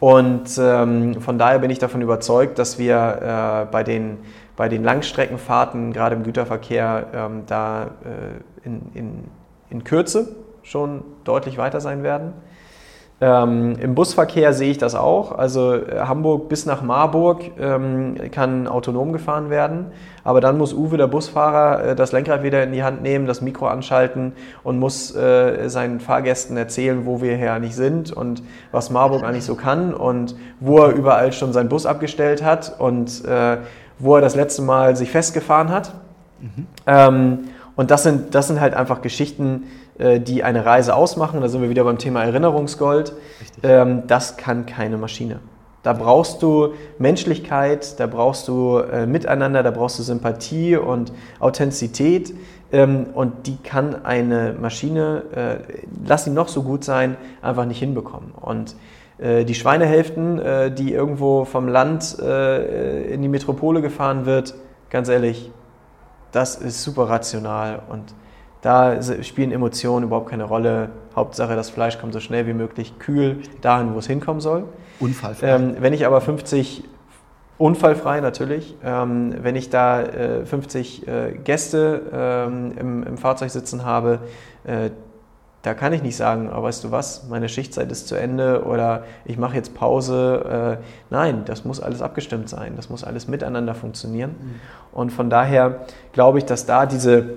Und 0.00 0.58
ähm, 0.60 1.20
von 1.20 1.38
daher 1.38 1.58
bin 1.58 1.70
ich 1.70 1.78
davon 1.78 2.02
überzeugt, 2.02 2.58
dass 2.58 2.78
wir 2.78 3.64
äh, 3.66 3.72
bei, 3.72 3.82
den, 3.82 4.18
bei 4.56 4.68
den 4.68 4.84
Langstreckenfahrten, 4.84 5.92
gerade 5.92 6.14
im 6.14 6.22
Güterverkehr, 6.22 7.06
ähm, 7.12 7.42
da 7.46 7.84
äh, 7.84 8.66
in, 8.66 8.82
in, 8.94 9.24
in 9.70 9.84
Kürze 9.84 10.36
schon 10.62 11.02
deutlich 11.24 11.58
weiter 11.58 11.80
sein 11.80 12.02
werden. 12.02 12.32
Ähm, 13.20 13.74
Im 13.80 13.96
Busverkehr 13.96 14.52
sehe 14.52 14.70
ich 14.70 14.78
das 14.78 14.94
auch. 14.94 15.32
Also 15.32 15.74
äh, 15.74 16.00
Hamburg 16.00 16.48
bis 16.48 16.66
nach 16.66 16.82
Marburg 16.82 17.42
ähm, 17.58 18.14
kann 18.30 18.68
autonom 18.68 19.12
gefahren 19.12 19.50
werden. 19.50 19.86
Aber 20.22 20.40
dann 20.40 20.56
muss 20.56 20.72
Uwe, 20.72 20.98
der 20.98 21.08
Busfahrer, 21.08 21.84
äh, 21.84 21.96
das 21.96 22.12
Lenkrad 22.12 22.44
wieder 22.44 22.62
in 22.62 22.70
die 22.70 22.84
Hand 22.84 23.02
nehmen, 23.02 23.26
das 23.26 23.40
Mikro 23.40 23.66
anschalten 23.66 24.34
und 24.62 24.78
muss 24.78 25.16
äh, 25.16 25.68
seinen 25.68 25.98
Fahrgästen 25.98 26.56
erzählen, 26.56 27.06
wo 27.06 27.20
wir 27.20 27.36
hier 27.36 27.52
eigentlich 27.52 27.74
sind 27.74 28.12
und 28.12 28.42
was 28.70 28.90
Marburg 28.90 29.24
eigentlich 29.24 29.44
so 29.44 29.56
kann 29.56 29.94
und 29.94 30.36
wo 30.60 30.78
er 30.78 30.94
überall 30.94 31.32
schon 31.32 31.52
seinen 31.52 31.68
Bus 31.68 31.86
abgestellt 31.86 32.44
hat 32.44 32.76
und 32.78 33.24
äh, 33.24 33.56
wo 33.98 34.14
er 34.14 34.20
das 34.20 34.36
letzte 34.36 34.62
Mal 34.62 34.94
sich 34.94 35.10
festgefahren 35.10 35.70
hat. 35.70 35.92
Mhm. 36.40 36.66
Ähm, 36.86 37.38
und 37.74 37.90
das 37.90 38.04
sind, 38.04 38.34
das 38.34 38.48
sind 38.48 38.60
halt 38.60 38.74
einfach 38.74 39.02
Geschichten, 39.02 39.64
die 39.98 40.44
eine 40.44 40.64
Reise 40.64 40.94
ausmachen. 40.94 41.40
Da 41.40 41.48
sind 41.48 41.60
wir 41.60 41.70
wieder 41.70 41.82
beim 41.82 41.98
Thema 41.98 42.22
Erinnerungsgold. 42.22 43.14
Ähm, 43.62 44.04
das 44.06 44.36
kann 44.36 44.64
keine 44.64 44.96
Maschine. 44.96 45.40
Da 45.82 45.92
brauchst 45.92 46.42
du 46.42 46.74
Menschlichkeit, 46.98 47.98
da 48.00 48.06
brauchst 48.06 48.48
du 48.48 48.78
äh, 48.78 49.06
Miteinander, 49.06 49.62
da 49.62 49.70
brauchst 49.70 49.98
du 49.98 50.02
Sympathie 50.02 50.76
und 50.76 51.12
Authentizität. 51.38 52.34
Ähm, 52.72 53.06
und 53.14 53.46
die 53.46 53.56
kann 53.56 54.04
eine 54.04 54.54
Maschine, 54.60 55.22
äh, 55.34 55.56
lass 56.06 56.24
sie 56.24 56.30
noch 56.30 56.48
so 56.48 56.62
gut 56.62 56.84
sein, 56.84 57.16
einfach 57.40 57.64
nicht 57.64 57.78
hinbekommen. 57.78 58.32
Und 58.32 58.74
äh, 59.18 59.44
die 59.44 59.54
Schweinehälften, 59.54 60.38
äh, 60.38 60.70
die 60.70 60.92
irgendwo 60.92 61.44
vom 61.44 61.68
Land 61.68 62.18
äh, 62.20 63.12
in 63.12 63.22
die 63.22 63.28
Metropole 63.28 63.80
gefahren 63.80 64.26
wird, 64.26 64.54
ganz 64.90 65.08
ehrlich, 65.08 65.50
das 66.32 66.56
ist 66.56 66.82
super 66.82 67.08
rational 67.08 67.80
und 67.88 68.14
da 68.60 69.00
spielen 69.22 69.52
Emotionen 69.52 70.06
überhaupt 70.06 70.30
keine 70.30 70.44
Rolle. 70.44 70.90
Hauptsache, 71.14 71.54
das 71.54 71.70
Fleisch 71.70 71.98
kommt 71.98 72.12
so 72.12 72.20
schnell 72.20 72.46
wie 72.46 72.54
möglich 72.54 72.98
kühl 72.98 73.38
dahin, 73.60 73.94
wo 73.94 73.98
es 73.98 74.06
hinkommen 74.06 74.40
soll. 74.40 74.64
Unfallfrei. 75.00 75.48
Ähm, 75.48 75.76
wenn 75.78 75.92
ich 75.92 76.06
aber 76.06 76.20
50, 76.20 76.82
unfallfrei 77.56 78.20
natürlich, 78.20 78.76
ähm, 78.84 79.34
wenn 79.42 79.56
ich 79.56 79.70
da 79.70 80.02
äh, 80.02 80.44
50 80.44 81.06
äh, 81.06 81.32
Gäste 81.44 82.02
ähm, 82.12 82.72
im, 82.78 83.02
im, 83.04 83.18
Fahrzeug 83.18 83.50
sitzen 83.50 83.84
habe, 83.84 84.20
äh, 84.64 84.90
da 85.62 85.74
kann 85.74 85.92
ich 85.92 86.02
nicht 86.02 86.16
sagen, 86.16 86.50
oh, 86.54 86.62
weißt 86.62 86.84
du 86.84 86.92
was, 86.92 87.28
meine 87.28 87.48
Schichtzeit 87.48 87.90
ist 87.90 88.06
zu 88.08 88.14
Ende 88.14 88.64
oder 88.64 89.04
ich 89.24 89.38
mache 89.38 89.56
jetzt 89.56 89.74
Pause. 89.74 90.78
Äh, 90.80 90.84
nein, 91.10 91.42
das 91.46 91.64
muss 91.64 91.80
alles 91.80 92.00
abgestimmt 92.00 92.48
sein, 92.48 92.74
das 92.76 92.90
muss 92.90 93.02
alles 93.04 93.26
miteinander 93.26 93.74
funktionieren. 93.74 94.30
Mhm. 94.30 94.54
Und 94.92 95.10
von 95.10 95.30
daher 95.30 95.80
glaube 96.12 96.38
ich, 96.38 96.44
dass 96.44 96.64
da 96.64 96.86
diese 96.86 97.34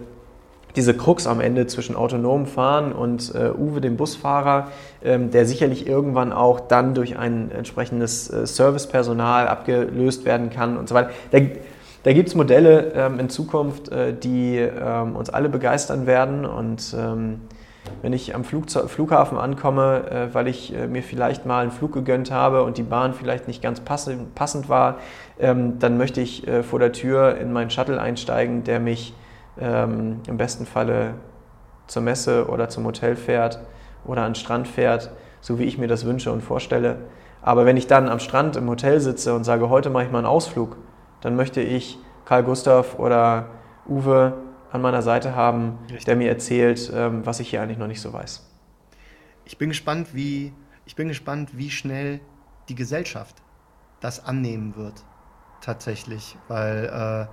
diese 0.76 0.96
Krux 0.96 1.28
am 1.28 1.42
Ende 1.42 1.68
zwischen 1.68 1.96
autonomem 1.96 2.46
Fahren 2.46 2.92
und 2.92 3.34
äh, 3.36 3.52
Uwe, 3.52 3.82
dem 3.82 3.98
Busfahrer, 3.98 4.68
ähm, 5.04 5.32
der 5.32 5.46
sicherlich 5.46 5.88
irgendwann 5.88 6.34
auch 6.34 6.60
dann 6.60 6.94
durch 6.94 7.18
ein 7.18 7.52
entsprechendes 7.52 8.30
äh, 8.30 8.46
Servicepersonal 8.46 9.48
abgelöst 9.48 10.26
werden 10.26 10.50
kann 10.50 10.78
und 10.78 10.90
so 10.90 10.96
weiter. 10.96 11.12
Da, 11.32 11.40
da 12.04 12.14
gibt 12.14 12.30
es 12.30 12.36
Modelle 12.36 12.94
ähm, 12.96 13.20
in 13.20 13.30
Zukunft, 13.30 13.90
äh, 13.90 14.14
die 14.14 14.58
ähm, 14.58 15.16
uns 15.16 15.30
alle 15.30 15.50
begeistern 15.50 16.08
werden 16.08 16.46
und 16.46 16.96
ähm, 16.98 17.42
wenn 18.02 18.14
ich 18.14 18.36
am 18.36 18.44
Flugze 18.44 18.88
Flughafen 18.88 19.38
ankomme, 19.38 20.10
äh, 20.10 20.34
weil 20.34 20.48
ich 20.48 20.74
äh, 20.74 20.88
mir 20.88 21.04
vielleicht 21.04 21.46
mal 21.46 21.62
einen 21.62 21.72
Flug 21.72 21.94
gegönnt 21.94 22.32
habe 22.32 22.64
und 22.64 22.78
die 22.78 22.84
Bahn 22.84 23.14
vielleicht 23.14 23.48
nicht 23.48 23.62
ganz 23.62 23.80
passend, 23.80 24.34
passend 24.36 24.70
war, 24.70 25.00
ähm, 25.40 25.80
dann 25.80 25.98
möchte 25.98 26.22
ich 26.22 26.48
äh, 26.48 26.64
vor 26.64 26.80
der 26.80 26.92
Tür 26.92 27.38
in 27.38 27.52
meinen 27.52 27.70
Shuttle 27.70 28.00
einsteigen, 28.00 28.64
der 28.64 28.80
mich 28.80 29.14
ähm, 29.60 30.22
im 30.28 30.38
besten 30.38 30.66
Falle 30.66 31.16
zur 31.88 32.02
Messe 32.02 32.48
oder 32.48 32.70
zum 32.70 32.86
Hotel 32.86 33.16
fährt 33.16 33.60
oder 34.06 34.24
an 34.24 34.32
den 34.32 34.36
Strand 34.36 34.68
fährt, 34.68 35.12
so 35.42 35.60
wie 35.60 35.64
ich 35.64 35.78
mir 35.78 35.88
das 35.88 36.06
wünsche 36.06 36.32
und 36.32 36.42
vorstelle. 36.42 36.98
Aber 37.42 37.66
wenn 37.66 37.78
ich 37.78 37.88
dann 37.88 38.08
am 38.08 38.20
Strand 38.20 38.56
im 38.56 38.70
Hotel 38.70 39.00
sitze 39.00 39.34
und 39.34 39.44
sage, 39.44 39.70
heute 39.70 39.90
mache 39.90 40.06
ich 40.06 40.12
mal 40.12 40.20
einen 40.20 40.28
Ausflug, 40.28 40.78
dann 41.22 41.36
möchte 41.36 41.62
ich 41.62 41.98
Karl 42.26 42.44
Gustav 42.44 43.00
oder 43.00 43.48
Uwe 43.88 44.34
an 44.72 44.82
meiner 44.82 45.02
Seite 45.02 45.36
haben, 45.36 45.80
Richtig. 45.84 46.06
der 46.06 46.16
mir 46.16 46.30
erzählt, 46.30 46.92
ähm, 46.94 47.26
was 47.26 47.40
ich 47.40 47.50
hier 47.50 47.62
eigentlich 47.62 47.78
noch 47.78 47.88
nicht 47.88 48.02
so 48.02 48.14
weiß. 48.14 48.48
Ich 49.44 49.58
bin 49.58 49.70
gespannt, 49.70 50.14
wie, 50.14 50.54
ich 50.86 50.96
bin 50.96 51.08
gespannt, 51.08 51.58
wie 51.58 51.70
schnell 51.70 52.22
die 52.70 52.76
Gesellschaft 52.76 53.42
das 54.00 54.24
annehmen 54.24 54.76
wird, 54.78 55.04
tatsächlich. 55.62 56.38
Weil, 56.48 57.28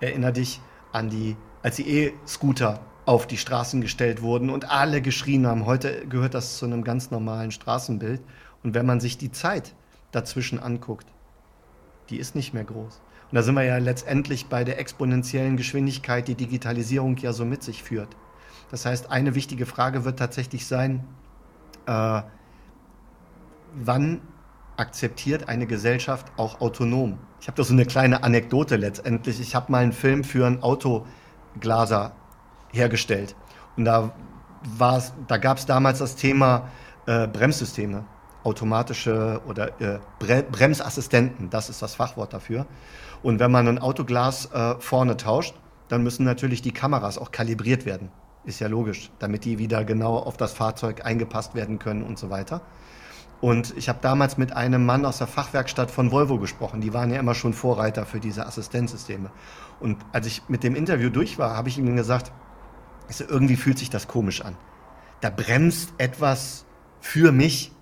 äh, 0.00 0.04
erinnere 0.04 0.32
dich, 0.32 0.60
an 0.92 1.10
die, 1.10 1.36
als 1.62 1.76
die 1.76 1.88
E-Scooter 1.88 2.80
auf 3.06 3.26
die 3.26 3.38
Straßen 3.38 3.80
gestellt 3.80 4.20
wurden 4.22 4.50
und 4.50 4.70
alle 4.70 5.00
geschrien 5.00 5.46
haben. 5.46 5.64
Heute 5.64 6.06
gehört 6.06 6.34
das 6.34 6.58
zu 6.58 6.66
einem 6.66 6.84
ganz 6.84 7.10
normalen 7.10 7.50
Straßenbild. 7.50 8.20
Und 8.62 8.74
wenn 8.74 8.84
man 8.84 9.00
sich 9.00 9.16
die 9.16 9.32
Zeit 9.32 9.74
dazwischen 10.12 10.58
anguckt, 10.58 11.06
die 12.10 12.18
ist 12.18 12.34
nicht 12.34 12.52
mehr 12.52 12.64
groß. 12.64 13.00
Und 13.30 13.34
da 13.34 13.42
sind 13.42 13.54
wir 13.54 13.64
ja 13.64 13.78
letztendlich 13.78 14.46
bei 14.46 14.64
der 14.64 14.78
exponentiellen 14.78 15.56
Geschwindigkeit, 15.56 16.28
die 16.28 16.34
Digitalisierung 16.34 17.16
ja 17.18 17.32
so 17.32 17.44
mit 17.44 17.62
sich 17.62 17.82
führt. 17.82 18.08
Das 18.70 18.84
heißt, 18.84 19.10
eine 19.10 19.34
wichtige 19.34 19.66
Frage 19.66 20.04
wird 20.04 20.18
tatsächlich 20.18 20.66
sein, 20.66 21.04
äh, 21.86 22.22
wann 23.74 24.20
akzeptiert 24.78 25.48
eine 25.48 25.66
Gesellschaft 25.66 26.26
auch 26.36 26.60
autonom. 26.60 27.18
Ich 27.40 27.48
habe 27.48 27.56
da 27.56 27.64
so 27.64 27.72
eine 27.72 27.84
kleine 27.84 28.22
Anekdote 28.22 28.76
letztendlich. 28.76 29.40
Ich 29.40 29.54
habe 29.54 29.70
mal 29.72 29.82
einen 29.82 29.92
Film 29.92 30.24
für 30.24 30.46
einen 30.46 30.62
Autoglaser 30.62 32.12
hergestellt. 32.72 33.34
Und 33.76 33.84
da, 33.84 34.12
da 35.26 35.36
gab 35.36 35.58
es 35.58 35.66
damals 35.66 35.98
das 35.98 36.16
Thema 36.16 36.68
äh, 37.06 37.26
Bremssysteme, 37.26 38.04
automatische 38.44 39.40
oder 39.46 39.80
äh, 39.80 39.98
Bre 40.18 40.42
Bremsassistenten, 40.42 41.50
das 41.50 41.68
ist 41.68 41.82
das 41.82 41.94
Fachwort 41.94 42.32
dafür. 42.32 42.66
Und 43.22 43.40
wenn 43.40 43.50
man 43.50 43.66
ein 43.66 43.78
Autoglas 43.78 44.46
äh, 44.52 44.76
vorne 44.78 45.16
tauscht, 45.16 45.54
dann 45.88 46.02
müssen 46.02 46.24
natürlich 46.24 46.62
die 46.62 46.72
Kameras 46.72 47.18
auch 47.18 47.32
kalibriert 47.32 47.84
werden. 47.84 48.10
Ist 48.44 48.60
ja 48.60 48.68
logisch, 48.68 49.10
damit 49.18 49.44
die 49.44 49.58
wieder 49.58 49.84
genau 49.84 50.18
auf 50.18 50.36
das 50.36 50.52
Fahrzeug 50.52 51.04
eingepasst 51.04 51.54
werden 51.54 51.78
können 51.78 52.02
und 52.02 52.18
so 52.18 52.30
weiter. 52.30 52.62
Und 53.40 53.76
ich 53.76 53.88
habe 53.88 54.00
damals 54.02 54.36
mit 54.36 54.52
einem 54.52 54.84
Mann 54.84 55.04
aus 55.04 55.18
der 55.18 55.28
Fachwerkstatt 55.28 55.90
von 55.90 56.10
Volvo 56.10 56.38
gesprochen. 56.38 56.80
Die 56.80 56.92
waren 56.92 57.12
ja 57.12 57.20
immer 57.20 57.34
schon 57.34 57.52
Vorreiter 57.52 58.04
für 58.04 58.18
diese 58.18 58.46
Assistenzsysteme. 58.46 59.30
Und 59.78 59.98
als 60.12 60.26
ich 60.26 60.42
mit 60.48 60.64
dem 60.64 60.74
Interview 60.74 61.08
durch 61.08 61.38
war, 61.38 61.56
habe 61.56 61.68
ich 61.68 61.78
ihm 61.78 61.94
gesagt, 61.94 62.32
irgendwie 63.28 63.56
fühlt 63.56 63.78
sich 63.78 63.90
das 63.90 64.08
komisch 64.08 64.42
an. 64.42 64.56
Da 65.20 65.30
bremst 65.30 65.92
etwas 65.98 66.64
für 67.00 67.30
mich. 67.30 67.72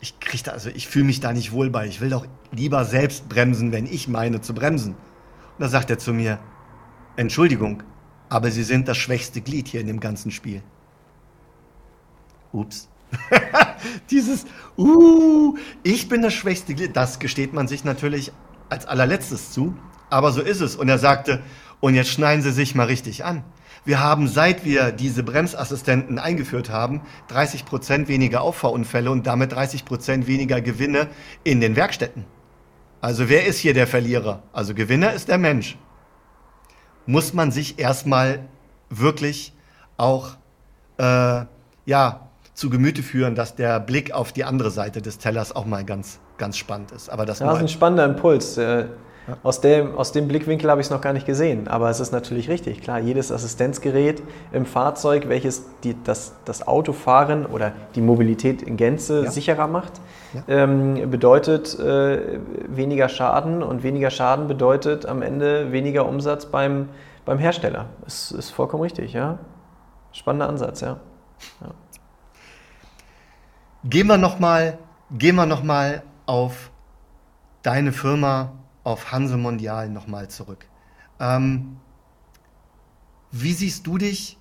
Ich 0.00 0.20
kriege 0.20 0.42
da, 0.44 0.50
also 0.52 0.68
ich 0.68 0.86
fühle 0.88 1.06
mich 1.06 1.20
da 1.20 1.32
nicht 1.32 1.52
wohl 1.52 1.70
bei. 1.70 1.86
Ich 1.86 2.00
will 2.00 2.10
doch 2.10 2.26
lieber 2.50 2.84
selbst 2.84 3.28
bremsen, 3.28 3.72
wenn 3.72 3.86
ich 3.86 4.06
meine 4.06 4.42
zu 4.42 4.52
bremsen. 4.52 4.92
Und 4.92 5.60
da 5.60 5.68
sagt 5.68 5.90
er 5.90 5.98
zu 5.98 6.12
mir, 6.12 6.38
Entschuldigung, 7.16 7.82
aber 8.28 8.50
Sie 8.50 8.64
sind 8.64 8.88
das 8.88 8.96
schwächste 8.96 9.40
Glied 9.40 9.68
hier 9.68 9.80
in 9.80 9.86
dem 9.86 10.00
ganzen 10.00 10.30
Spiel. 10.30 10.62
Ups. 12.52 12.91
Dieses, 14.10 14.46
uh, 14.78 15.56
ich 15.82 16.08
bin 16.08 16.22
das 16.22 16.34
schwächste 16.34 16.74
Glied, 16.74 16.96
das 16.96 17.18
gesteht 17.18 17.52
man 17.52 17.68
sich 17.68 17.84
natürlich 17.84 18.32
als 18.68 18.86
allerletztes 18.86 19.52
zu. 19.52 19.76
Aber 20.10 20.32
so 20.32 20.42
ist 20.42 20.60
es. 20.60 20.76
Und 20.76 20.88
er 20.88 20.98
sagte, 20.98 21.42
und 21.80 21.94
jetzt 21.94 22.10
schneiden 22.10 22.42
Sie 22.42 22.52
sich 22.52 22.74
mal 22.74 22.86
richtig 22.86 23.24
an. 23.24 23.44
Wir 23.84 23.98
haben, 23.98 24.28
seit 24.28 24.64
wir 24.64 24.92
diese 24.92 25.24
Bremsassistenten 25.24 26.18
eingeführt 26.18 26.70
haben, 26.70 27.00
30 27.28 27.64
Prozent 27.64 28.08
weniger 28.08 28.42
Auffahrunfälle 28.42 29.10
und 29.10 29.26
damit 29.26 29.52
30 29.52 29.84
Prozent 29.84 30.26
weniger 30.28 30.60
Gewinne 30.60 31.08
in 31.42 31.60
den 31.60 31.74
Werkstätten. 31.74 32.24
Also 33.00 33.28
wer 33.28 33.46
ist 33.46 33.58
hier 33.58 33.74
der 33.74 33.88
Verlierer? 33.88 34.44
Also 34.52 34.74
Gewinner 34.74 35.12
ist 35.12 35.28
der 35.28 35.38
Mensch. 35.38 35.76
Muss 37.06 37.32
man 37.32 37.50
sich 37.50 37.80
erstmal 37.80 38.46
wirklich 38.88 39.52
auch, 39.96 40.36
äh, 40.98 41.44
ja, 41.86 42.28
zu 42.54 42.70
Gemüte 42.70 43.02
führen, 43.02 43.34
dass 43.34 43.54
der 43.54 43.80
Blick 43.80 44.12
auf 44.12 44.32
die 44.32 44.44
andere 44.44 44.70
Seite 44.70 45.00
des 45.02 45.18
Tellers 45.18 45.54
auch 45.54 45.64
mal 45.64 45.84
ganz, 45.84 46.20
ganz 46.36 46.56
spannend 46.56 46.92
ist. 46.92 47.08
Aber 47.08 47.24
das, 47.26 47.38
ja, 47.38 47.46
das 47.46 47.56
ist 47.56 47.62
ein 47.62 47.68
spannender 47.68 48.04
Impuls. 48.04 48.58
Äh, 48.58 48.86
Ja. 49.28 49.36
Aus, 49.44 49.60
dem, 49.60 49.96
aus 49.96 50.10
dem 50.10 50.26
Blickwinkel 50.26 50.68
habe 50.68 50.80
ich 50.80 50.88
es 50.88 50.90
noch 50.90 51.00
gar 51.00 51.12
nicht 51.12 51.26
gesehen, 51.26 51.68
aber 51.68 51.88
es 51.90 52.00
ist 52.00 52.10
natürlich 52.10 52.48
richtig. 52.48 52.80
Klar, 52.82 52.98
jedes 52.98 53.30
Assistenzgerät 53.30 54.20
im 54.52 54.66
Fahrzeug, 54.66 55.28
welches 55.28 55.64
die, 55.84 55.94
das, 56.02 56.34
das 56.44 56.66
Autofahren 56.66 57.46
oder 57.46 57.72
die 57.94 58.00
Mobilität 58.00 58.62
in 58.62 58.76
Gänze 58.76 59.22
ja. 59.22 59.30
sicherer 59.30 59.68
macht, 59.68 59.92
ja. 60.34 60.42
ähm, 60.48 61.08
bedeutet 61.08 61.78
äh, 61.78 62.40
weniger 62.66 63.08
Schaden 63.08 63.62
und 63.62 63.84
weniger 63.84 64.10
Schaden 64.10 64.48
bedeutet 64.48 65.06
am 65.06 65.22
Ende 65.22 65.70
weniger 65.70 66.08
Umsatz 66.08 66.46
beim, 66.46 66.88
beim 67.24 67.38
Hersteller. 67.38 67.86
Das 68.02 68.32
ist 68.32 68.50
vollkommen 68.50 68.82
richtig, 68.82 69.12
ja. 69.12 69.38
Spannender 70.10 70.48
Ansatz, 70.48 70.80
ja. 70.80 70.98
Gehen 73.84 74.06
wir 74.06 74.16
nochmal 74.16 74.78
noch 75.10 75.62
auf 76.26 76.70
deine 77.62 77.90
Firma, 77.90 78.52
auf 78.84 79.10
Hanse 79.10 79.36
Mondial 79.36 79.88
nochmal 79.88 80.28
zurück. 80.28 80.66
Ähm, 81.18 81.78
wie 83.32 83.52
siehst 83.52 83.84
du 83.88 83.98
dich 83.98 84.38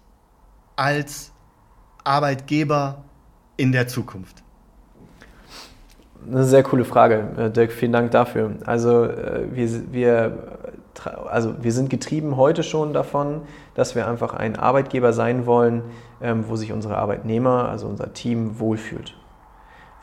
als 0.75 1.31
Arbeitgeber 2.03 3.03
in 3.57 3.71
der 3.71 3.87
Zukunft? 3.87 4.43
Eine 6.27 6.43
sehr 6.43 6.61
coole 6.61 6.85
Frage, 6.85 7.31
äh, 7.35 7.49
Dirk. 7.49 7.71
Vielen 7.71 7.93
Dank 7.93 8.11
dafür. 8.11 8.57
Also 8.67 9.05
äh, 9.05 9.47
wir, 9.51 9.91
wir, 9.91 10.37
also 11.27 11.55
wir 11.63 11.71
sind 11.71 11.89
getrieben 11.89 12.37
heute 12.37 12.61
schon 12.61 12.93
davon, 12.93 13.41
dass 13.73 13.95
wir 13.95 14.07
einfach 14.07 14.35
ein 14.35 14.55
Arbeitgeber 14.55 15.13
sein 15.13 15.47
wollen, 15.47 15.81
ähm, 16.21 16.45
wo 16.47 16.55
sich 16.55 16.71
unsere 16.71 16.97
Arbeitnehmer, 16.97 17.69
also 17.69 17.87
unser 17.87 18.13
Team, 18.13 18.59
wohlfühlt. 18.59 19.15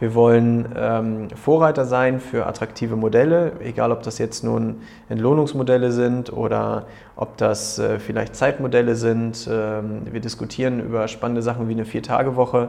Wir 0.01 0.15
wollen 0.15 0.69
ähm, 0.77 1.29
Vorreiter 1.31 1.85
sein 1.85 2.21
für 2.21 2.47
attraktive 2.47 2.95
Modelle, 2.95 3.53
egal 3.61 3.91
ob 3.91 4.05
das 4.05 4.19
jetzt 4.19 4.45
nun 4.45 4.83
Entlohnungsmodelle 5.09 5.91
sind 5.91 6.33
oder 6.33 6.87
ob 7.17 7.37
das 7.37 7.81
äh, 7.81 7.99
vielleicht 7.99 8.37
Zeitmodelle 8.37 8.95
sind. 8.95 9.49
Ähm, 9.51 10.03
wir 10.11 10.21
diskutieren 10.21 10.79
über 10.79 11.09
spannende 11.09 11.43
Sachen 11.43 11.69
wie 11.69 11.73
eine 11.73 11.85
Vier-Tage-Woche. 11.85 12.69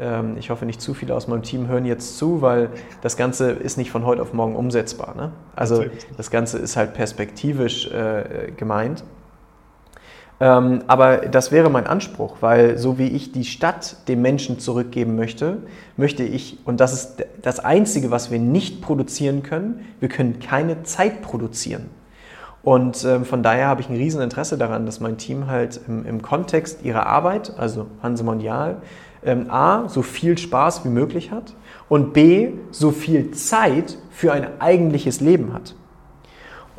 Ähm, 0.00 0.36
ich 0.38 0.48
hoffe, 0.48 0.64
nicht 0.64 0.80
zu 0.80 0.94
viele 0.94 1.14
aus 1.14 1.28
meinem 1.28 1.42
Team 1.42 1.68
hören 1.68 1.84
jetzt 1.84 2.16
zu, 2.16 2.40
weil 2.40 2.70
das 3.02 3.18
Ganze 3.18 3.50
ist 3.50 3.76
nicht 3.76 3.90
von 3.90 4.06
heute 4.06 4.22
auf 4.22 4.32
morgen 4.32 4.56
umsetzbar. 4.56 5.14
Ne? 5.14 5.32
Also 5.54 5.84
das 6.16 6.30
Ganze 6.30 6.58
ist 6.58 6.78
halt 6.78 6.94
perspektivisch 6.94 7.90
äh, 7.92 8.52
gemeint. 8.56 9.04
Ähm, 10.42 10.82
aber 10.86 11.18
das 11.18 11.52
wäre 11.52 11.68
mein 11.68 11.86
Anspruch, 11.86 12.36
weil 12.40 12.78
so 12.78 12.98
wie 12.98 13.08
ich 13.08 13.30
die 13.30 13.44
Stadt 13.44 14.08
dem 14.08 14.22
Menschen 14.22 14.58
zurückgeben 14.58 15.14
möchte, 15.14 15.58
möchte 15.98 16.22
ich, 16.22 16.58
und 16.64 16.80
das 16.80 16.94
ist 16.94 17.26
das 17.42 17.60
Einzige, 17.60 18.10
was 18.10 18.30
wir 18.30 18.38
nicht 18.38 18.80
produzieren 18.80 19.42
können, 19.42 19.84
wir 20.00 20.08
können 20.08 20.40
keine 20.40 20.82
Zeit 20.82 21.20
produzieren. 21.20 21.90
Und 22.62 23.04
ähm, 23.04 23.24
von 23.24 23.42
daher 23.42 23.66
habe 23.66 23.82
ich 23.82 23.88
ein 23.88 23.96
Rieseninteresse 23.96 24.58
daran, 24.58 24.86
dass 24.86 25.00
mein 25.00 25.18
Team 25.18 25.46
halt 25.46 25.80
im, 25.86 26.06
im 26.06 26.22
Kontext 26.22 26.82
ihrer 26.84 27.06
Arbeit, 27.06 27.54
also 27.58 27.86
Hanse 28.02 28.24
Mondial, 28.24 28.82
ähm, 29.22 29.50
A, 29.50 29.88
so 29.88 30.02
viel 30.02 30.38
Spaß 30.38 30.84
wie 30.84 30.88
möglich 30.88 31.30
hat 31.30 31.54
und 31.88 32.12
B, 32.12 32.52
so 32.70 32.90
viel 32.90 33.30
Zeit 33.32 33.98
für 34.10 34.32
ein 34.32 34.60
eigentliches 34.60 35.20
Leben 35.20 35.52
hat. 35.52 35.74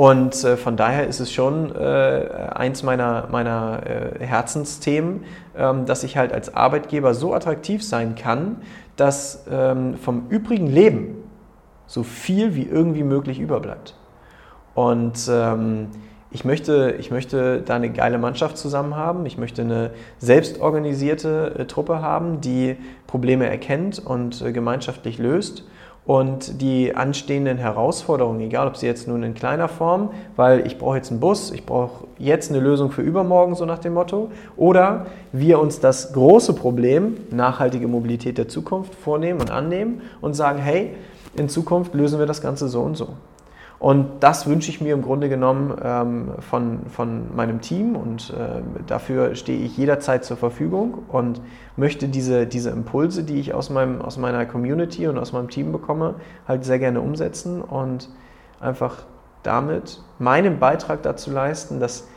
Und 0.02 0.44
äh, 0.44 0.58
von 0.58 0.78
daher 0.78 1.06
ist 1.06 1.20
es 1.20 1.32
schon 1.32 1.76
äh, 1.76 2.28
eins 2.56 2.82
meiner, 2.82 3.28
meiner 3.30 3.84
äh, 3.86 4.26
Herzensthemen, 4.26 5.26
ähm, 5.56 5.86
dass 5.86 6.04
ich 6.04 6.18
halt 6.18 6.34
als 6.34 6.56
Arbeitgeber 6.56 7.14
so 7.14 7.36
attraktiv 7.36 7.84
sein 7.84 8.16
kann, 8.16 8.64
dass 8.96 9.46
ähm, 9.48 9.98
vom 9.98 10.26
übrigen 10.30 10.66
Leben 10.66 11.18
so 11.86 12.02
viel 12.02 12.56
wie 12.56 12.64
irgendwie 12.64 13.04
möglich 13.04 13.40
überbleibt. 13.40 13.96
Und 14.74 15.30
ähm, 15.30 15.90
ich, 16.32 16.46
möchte, 16.46 16.96
ich 16.98 17.12
möchte 17.12 17.62
da 17.62 17.76
eine 17.76 17.92
geile 17.92 18.18
Mannschaft 18.18 18.58
zusammen 18.58 18.96
haben. 18.96 19.28
Ich 19.28 19.38
möchte 19.38 19.62
eine 19.62 19.92
selbstorganisierte 20.18 21.58
äh, 21.60 21.66
Truppe 21.66 22.02
haben, 22.02 22.42
die 22.42 22.76
Probleme 23.06 23.48
erkennt 23.48 24.00
und 24.04 24.42
äh, 24.42 24.52
gemeinschaftlich 24.52 25.20
löst 25.20 25.64
und 26.06 26.62
die 26.62 26.96
anstehenden 26.96 27.58
Herausforderungen, 27.58 28.42
egal 28.42 28.68
ob 28.68 28.76
sie 28.76 28.88
jetzt 28.88 29.08
nun 29.08 29.22
in 29.24 29.34
kleiner 29.36 29.68
Form, 29.68 30.10
weil 30.36 30.66
ich 30.66 30.78
brauche 30.78 30.98
jetzt 30.98 31.12
einen 31.12 31.20
Bus, 31.20 31.52
ich 31.52 31.66
brauche 31.66 32.06
jetzt 32.18 32.50
eine 32.50 32.60
Lösung 32.60 32.92
für 32.92 33.02
übermorgen, 33.02 33.56
so 33.56 33.66
nach 33.66 33.80
dem 33.80 33.94
Motto, 33.94 34.32
oder 34.58 35.06
wir 35.32 35.60
uns 35.60 35.80
das 35.80 36.12
große 36.14 36.54
Problem, 36.54 37.18
nachhaltige 37.30 37.88
Mobilität 37.88 38.38
der 38.38 38.48
Zukunft, 38.48 38.96
vornehmen 38.96 39.40
und 39.40 39.52
annehmen 39.52 40.02
und 40.22 40.34
sagen, 40.34 40.60
hey, 40.60 40.96
in 41.38 41.50
Zukunft 41.50 41.94
lösen 41.94 42.20
wir 42.20 42.26
das 42.26 42.42
Ganze 42.42 42.68
so 42.68 42.82
und 42.82 42.98
so. 42.98 43.10
Und 43.82 44.20
das 44.20 44.46
wünsche 44.46 44.70
ich 44.70 44.80
mir 44.80 44.94
im 44.94 45.02
Grunde 45.02 45.28
genommen 45.28 45.76
ähm, 45.84 46.34
von, 46.38 46.82
von 46.86 47.36
meinem 47.36 47.62
Team 47.62 47.96
und 47.96 48.30
äh, 48.30 48.62
dafür 48.86 49.34
stehe 49.34 49.58
ich 49.58 49.76
jederzeit 49.76 50.24
zur 50.24 50.38
Verfügung 50.38 51.00
und 51.08 51.42
möchte 51.78 52.08
diese, 52.08 52.46
diese 52.46 52.70
Impulse, 52.70 53.24
die 53.24 53.40
ich 53.40 53.56
aus, 53.56 53.72
meinem, 53.72 54.00
aus 54.00 54.18
meiner 54.18 54.46
Community 54.46 55.08
und 55.08 55.18
aus 55.18 55.34
meinem 55.34 55.50
Team 55.50 55.72
bekomme, 55.72 56.14
halt 56.48 56.64
sehr 56.64 56.78
gerne 56.78 57.02
umsetzen 57.02 57.60
und 57.60 58.10
einfach 58.60 58.98
damit 59.42 60.04
meinen 60.20 60.60
Beitrag 60.60 61.02
dazu 61.02 61.32
leisten, 61.32 61.80
dass 61.80 62.08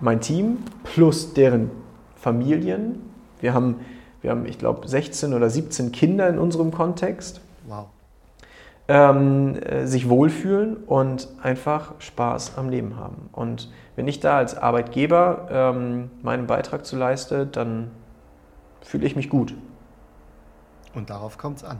mein 0.00 0.20
Team 0.20 0.64
plus 0.82 1.32
deren 1.32 1.70
Familien, 2.16 3.08
wir 3.38 3.54
haben, 3.54 3.76
wir 4.20 4.32
haben 4.32 4.46
ich 4.46 4.58
glaube, 4.58 4.88
16 4.88 5.32
oder 5.32 5.48
17 5.48 5.92
Kinder 5.92 6.28
in 6.28 6.40
unserem 6.40 6.72
Kontext. 6.72 7.40
Wow 7.68 7.86
ähm, 8.88 9.56
äh, 9.56 9.86
sich 9.86 10.08
wohlfühlen 10.08 10.78
und 10.78 11.28
einfach 11.42 11.92
Spaß 11.98 12.56
am 12.56 12.70
Leben 12.70 12.96
haben. 12.96 13.28
Und 13.32 13.70
wenn 13.96 14.08
ich 14.08 14.20
da 14.20 14.38
als 14.38 14.56
Arbeitgeber 14.56 15.48
ähm, 15.50 16.10
meinen 16.22 16.46
Beitrag 16.46 16.86
zu 16.86 16.96
leiste, 16.96 17.46
dann 17.46 17.90
fühle 18.80 19.06
ich 19.06 19.14
mich 19.14 19.28
gut. 19.28 19.54
Und 20.94 21.10
darauf 21.10 21.36
kommt 21.36 21.58
es 21.58 21.64
an. 21.64 21.78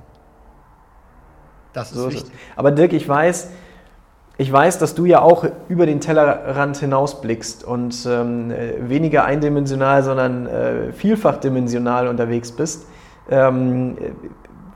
Das 1.72 1.92
ist 1.92 1.96
so 1.96 2.10
wichtig. 2.10 2.24
Ist 2.24 2.32
Aber 2.56 2.70
Dirk, 2.72 2.92
ich 2.92 3.08
weiß, 3.08 3.50
ich 4.36 4.52
weiß, 4.52 4.78
dass 4.78 4.94
du 4.94 5.06
ja 5.06 5.20
auch 5.22 5.46
über 5.68 5.86
den 5.86 6.00
Tellerrand 6.00 6.76
hinausblickst 6.76 7.64
und 7.64 8.06
ähm, 8.06 8.52
weniger 8.80 9.24
eindimensional, 9.24 10.02
sondern 10.02 10.46
äh, 10.46 10.92
vielfachdimensional 10.92 12.06
unterwegs 12.06 12.52
bist. 12.52 12.86
Ähm, 13.30 13.96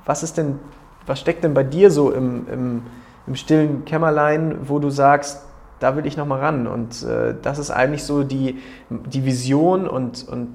was 0.05 0.23
ist 0.23 0.38
denn 0.38 0.59
was 1.06 1.20
steckt 1.20 1.44
denn 1.44 1.54
bei 1.54 1.64
dir 1.64 1.90
so 1.90 2.10
im, 2.10 2.48
im, 2.48 2.82
im 3.26 3.34
stillen 3.36 3.84
Kämmerlein, 3.84 4.68
wo 4.68 4.78
du 4.78 4.90
sagst, 4.90 5.44
da 5.80 5.96
will 5.96 6.06
ich 6.06 6.16
nochmal 6.16 6.40
ran? 6.40 6.66
Und 6.66 7.02
äh, 7.02 7.34
das 7.40 7.58
ist 7.58 7.70
eigentlich 7.70 8.04
so 8.04 8.22
die, 8.22 8.58
die 8.88 9.24
Vision 9.24 9.88
und, 9.88 10.26
und 10.28 10.48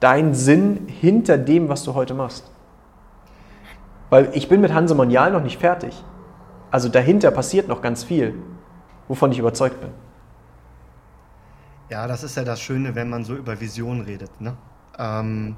dein 0.00 0.34
Sinn 0.34 0.86
hinter 0.88 1.38
dem, 1.38 1.68
was 1.68 1.84
du 1.84 1.94
heute 1.94 2.14
machst. 2.14 2.50
Weil 4.10 4.30
ich 4.32 4.48
bin 4.48 4.60
mit 4.60 4.74
Hanse 4.74 4.94
Monial 4.94 5.30
noch 5.30 5.42
nicht 5.42 5.58
fertig. 5.58 6.02
Also 6.70 6.88
dahinter 6.88 7.30
passiert 7.30 7.68
noch 7.68 7.82
ganz 7.82 8.02
viel, 8.02 8.34
wovon 9.08 9.30
ich 9.32 9.38
überzeugt 9.38 9.80
bin. 9.80 9.90
Ja, 11.90 12.06
das 12.06 12.22
ist 12.22 12.36
ja 12.36 12.44
das 12.44 12.60
Schöne, 12.60 12.94
wenn 12.94 13.10
man 13.10 13.24
so 13.24 13.34
über 13.34 13.60
Vision 13.60 14.00
redet. 14.00 14.40
Ne? 14.40 14.56
Ähm, 14.98 15.56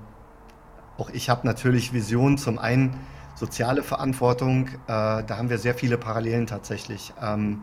auch 0.99 1.11
ich 1.11 1.31
habe 1.31 1.47
natürlich 1.47 1.93
Visionen. 1.93 2.39
Zum 2.39 2.59
einen 2.59 2.95
soziale 3.35 3.83
Verantwortung, 3.83 4.69
äh, 4.69 4.77
da 4.87 5.37
haben 5.37 5.51
wir 5.51 5.59
sehr 5.59 5.75
viele 5.75 5.99
Parallelen 5.99 6.47
tatsächlich. 6.47 7.13
Ähm, 7.21 7.63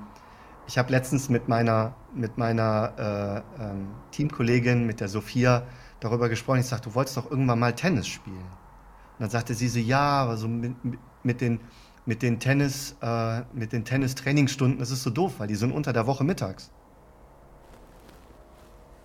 ich 0.67 0.77
habe 0.77 0.91
letztens 0.91 1.29
mit 1.29 1.47
meiner, 1.47 1.95
mit 2.13 2.37
meiner 2.37 3.43
äh, 3.57 3.63
ähm, 3.63 3.87
Teamkollegin, 4.11 4.85
mit 4.85 4.99
der 4.99 5.07
Sophia, 5.07 5.63
darüber 5.99 6.29
gesprochen. 6.29 6.59
Ich 6.59 6.67
sagte, 6.67 6.89
du 6.89 6.95
wolltest 6.95 7.17
doch 7.17 7.29
irgendwann 7.29 7.59
mal 7.59 7.73
Tennis 7.73 8.07
spielen. 8.07 8.37
Und 8.37 9.19
dann 9.19 9.29
sagte 9.29 9.53
sie 9.53 9.67
so, 9.67 9.79
ja, 9.79 10.23
aber 10.23 10.37
so 10.37 10.47
mit, 10.47 10.75
mit 11.23 11.41
den, 11.41 11.59
mit 12.05 12.21
den 12.21 12.39
Tennis, 12.39 12.95
äh, 13.01 13.41
mit 13.53 13.73
den 13.73 13.85
Tennis-Trainingsstunden, 13.85 14.79
das 14.79 14.91
ist 14.91 15.03
so 15.03 15.09
doof, 15.09 15.35
weil 15.39 15.47
die 15.47 15.55
sind 15.55 15.71
unter 15.71 15.93
der 15.93 16.07
Woche 16.07 16.23
mittags. 16.23 16.71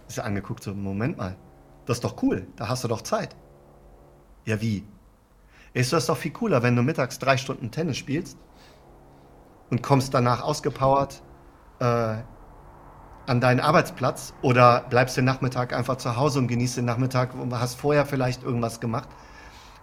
Ist 0.08 0.16
ja 0.18 0.24
angeguckt, 0.24 0.62
so, 0.62 0.74
Moment 0.74 1.16
mal, 1.16 1.36
das 1.84 1.98
ist 1.98 2.04
doch 2.04 2.22
cool, 2.22 2.46
da 2.56 2.68
hast 2.68 2.84
du 2.84 2.88
doch 2.88 3.02
Zeit. 3.02 3.34
Ja, 4.44 4.60
wie? 4.60 4.84
Ist 5.76 5.92
das 5.92 6.06
doch 6.06 6.16
viel 6.16 6.30
cooler, 6.30 6.62
wenn 6.62 6.74
du 6.74 6.82
mittags 6.82 7.18
drei 7.18 7.36
Stunden 7.36 7.70
Tennis 7.70 7.98
spielst 7.98 8.38
und 9.68 9.82
kommst 9.82 10.14
danach 10.14 10.40
ausgepowert 10.40 11.22
äh, 11.80 12.14
an 13.26 13.40
deinen 13.42 13.60
Arbeitsplatz 13.60 14.32
oder 14.40 14.86
bleibst 14.88 15.18
den 15.18 15.26
Nachmittag 15.26 15.74
einfach 15.74 15.96
zu 15.96 16.16
Hause 16.16 16.38
und 16.38 16.48
genießt 16.48 16.78
den 16.78 16.86
Nachmittag 16.86 17.34
und 17.34 17.52
hast 17.52 17.74
vorher 17.74 18.06
vielleicht 18.06 18.42
irgendwas 18.42 18.80
gemacht. 18.80 19.10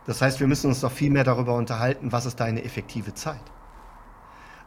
Das 0.08 0.20
heißt, 0.20 0.40
wir 0.40 0.48
müssen 0.48 0.66
uns 0.66 0.82
doch 0.82 0.92
viel 0.92 1.12
mehr 1.12 1.26
darüber 1.26 1.54
unterhalten, 1.54 2.12
was 2.12 2.26
ist 2.26 2.40
deine 2.40 2.64
effektive 2.64 3.14
Zeit. 3.14 3.44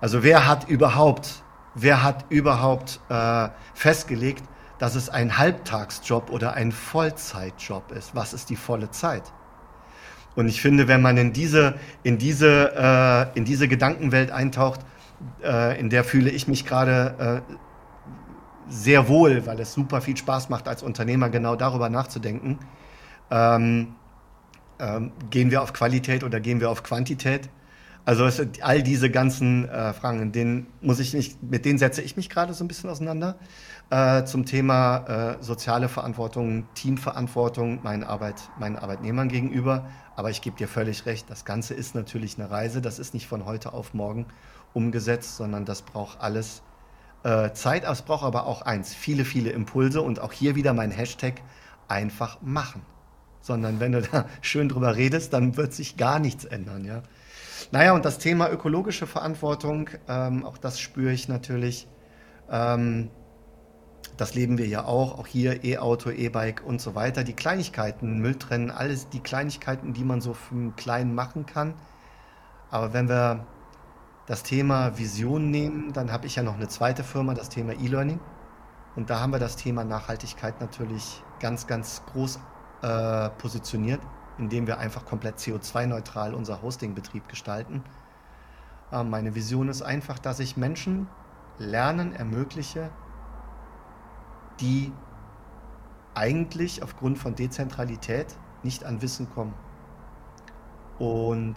Also 0.00 0.22
wer 0.22 0.46
hat 0.46 0.68
überhaupt, 0.68 1.42
wer 1.74 2.04
hat 2.04 2.26
überhaupt 2.28 3.00
äh, 3.08 3.48
festgelegt, 3.74 4.44
dass 4.78 4.94
es 4.94 5.08
ein 5.08 5.36
Halbtagsjob 5.36 6.30
oder 6.30 6.52
ein 6.52 6.70
Vollzeitjob 6.70 7.90
ist? 7.90 8.14
Was 8.14 8.32
ist 8.32 8.48
die 8.48 8.56
volle 8.56 8.92
Zeit? 8.92 9.32
Und 10.36 10.48
ich 10.48 10.60
finde, 10.60 10.86
wenn 10.86 11.02
man 11.02 11.16
in 11.16 11.32
diese, 11.32 11.74
in 12.02 12.18
diese, 12.18 12.72
äh, 12.76 13.38
in 13.38 13.44
diese 13.44 13.68
Gedankenwelt 13.68 14.30
eintaucht, 14.30 14.80
äh, 15.42 15.80
in 15.80 15.90
der 15.90 16.04
fühle 16.04 16.30
ich 16.30 16.46
mich 16.46 16.66
gerade 16.66 17.42
äh, 17.48 17.54
sehr 18.68 19.08
wohl, 19.08 19.46
weil 19.46 19.58
es 19.60 19.72
super 19.72 20.00
viel 20.00 20.16
Spaß 20.16 20.50
macht, 20.50 20.68
als 20.68 20.82
Unternehmer 20.82 21.30
genau 21.30 21.56
darüber 21.56 21.88
nachzudenken. 21.88 22.58
Ähm, 23.30 23.94
ähm, 24.78 25.12
gehen 25.30 25.50
wir 25.50 25.62
auf 25.62 25.72
Qualität 25.72 26.22
oder 26.22 26.38
gehen 26.38 26.60
wir 26.60 26.70
auf 26.70 26.82
Quantität? 26.82 27.48
Also 28.04 28.24
es, 28.24 28.40
all 28.62 28.82
diese 28.82 29.10
ganzen 29.10 29.68
äh, 29.68 29.92
Fragen, 29.92 30.30
denen 30.30 30.68
muss 30.80 31.00
ich 31.00 31.12
nicht, 31.12 31.42
mit 31.42 31.64
denen 31.64 31.78
setze 31.78 32.02
ich 32.02 32.16
mich 32.16 32.30
gerade 32.30 32.54
so 32.54 32.62
ein 32.62 32.68
bisschen 32.68 32.88
auseinander. 32.88 33.36
Äh, 33.90 34.24
zum 34.24 34.44
Thema 34.46 35.36
äh, 35.38 35.42
soziale 35.42 35.88
Verantwortung, 35.88 36.66
Teamverantwortung 36.74 37.82
meinen, 37.82 38.04
Arbeit, 38.04 38.50
meinen 38.58 38.76
Arbeitnehmern 38.76 39.28
gegenüber. 39.28 39.86
Aber 40.16 40.30
ich 40.30 40.40
gebe 40.40 40.56
dir 40.56 40.66
völlig 40.66 41.04
recht, 41.06 41.28
das 41.28 41.44
Ganze 41.44 41.74
ist 41.74 41.94
natürlich 41.94 42.38
eine 42.38 42.50
Reise. 42.50 42.80
Das 42.80 42.98
ist 42.98 43.12
nicht 43.12 43.26
von 43.26 43.44
heute 43.44 43.74
auf 43.74 43.92
morgen 43.92 44.26
umgesetzt, 44.72 45.36
sondern 45.36 45.66
das 45.66 45.82
braucht 45.82 46.20
alles 46.20 46.62
äh, 47.22 47.52
Zeit. 47.52 47.84
Es 47.84 48.02
braucht 48.02 48.24
aber 48.24 48.46
auch 48.46 48.62
eins, 48.62 48.94
viele, 48.94 49.26
viele 49.26 49.50
Impulse 49.50 50.00
und 50.00 50.18
auch 50.18 50.32
hier 50.32 50.54
wieder 50.54 50.72
mein 50.72 50.90
Hashtag 50.90 51.42
einfach 51.86 52.40
machen. 52.40 52.80
Sondern 53.42 53.78
wenn 53.78 53.92
du 53.92 54.02
da 54.12 54.26
schön 54.40 54.70
drüber 54.70 54.96
redest, 54.96 55.34
dann 55.34 55.58
wird 55.58 55.74
sich 55.74 55.98
gar 55.98 56.18
nichts 56.18 56.46
ändern. 56.46 56.86
Ja? 56.86 57.02
Naja, 57.70 57.92
und 57.92 58.04
das 58.06 58.18
Thema 58.18 58.50
ökologische 58.50 59.06
Verantwortung, 59.06 59.90
ähm, 60.08 60.46
auch 60.46 60.56
das 60.56 60.80
spüre 60.80 61.12
ich 61.12 61.28
natürlich. 61.28 61.86
Ähm, 62.50 63.10
das 64.16 64.34
leben 64.34 64.56
wir 64.58 64.66
ja 64.66 64.84
auch, 64.84 65.18
auch 65.18 65.26
hier 65.26 65.64
E-Auto, 65.64 66.10
E-Bike 66.10 66.62
und 66.64 66.80
so 66.80 66.94
weiter. 66.94 67.22
Die 67.22 67.34
Kleinigkeiten, 67.34 68.18
Müll 68.18 68.36
trennen, 68.36 68.70
alles 68.70 69.08
die 69.08 69.20
Kleinigkeiten, 69.20 69.92
die 69.92 70.04
man 70.04 70.20
so 70.20 70.32
für 70.32 70.54
einen 70.54 70.76
Kleinen 70.76 71.14
machen 71.14 71.46
kann. 71.46 71.74
Aber 72.70 72.92
wenn 72.92 73.08
wir 73.08 73.46
das 74.26 74.42
Thema 74.42 74.98
Vision 74.98 75.50
nehmen, 75.50 75.92
dann 75.92 76.10
habe 76.12 76.26
ich 76.26 76.36
ja 76.36 76.42
noch 76.42 76.54
eine 76.54 76.68
zweite 76.68 77.04
Firma, 77.04 77.34
das 77.34 77.48
Thema 77.48 77.74
E-Learning. 77.74 78.18
Und 78.96 79.10
da 79.10 79.20
haben 79.20 79.32
wir 79.32 79.38
das 79.38 79.56
Thema 79.56 79.84
Nachhaltigkeit 79.84 80.60
natürlich 80.60 81.22
ganz, 81.38 81.66
ganz 81.66 82.02
groß 82.12 82.40
äh, 82.82 83.28
positioniert, 83.30 84.00
indem 84.38 84.66
wir 84.66 84.78
einfach 84.78 85.04
komplett 85.04 85.36
CO2-neutral 85.36 86.34
unser 86.34 86.62
Hostingbetrieb 86.62 87.28
gestalten. 87.28 87.84
Äh, 88.90 89.04
meine 89.04 89.34
Vision 89.34 89.68
ist 89.68 89.82
einfach, 89.82 90.18
dass 90.18 90.40
ich 90.40 90.56
Menschen 90.56 91.08
Lernen 91.58 92.14
ermögliche, 92.14 92.90
die 94.60 94.92
eigentlich 96.14 96.82
aufgrund 96.82 97.18
von 97.18 97.34
Dezentralität 97.34 98.26
nicht 98.62 98.84
an 98.84 99.02
Wissen 99.02 99.28
kommen. 99.34 99.54
Und 100.98 101.54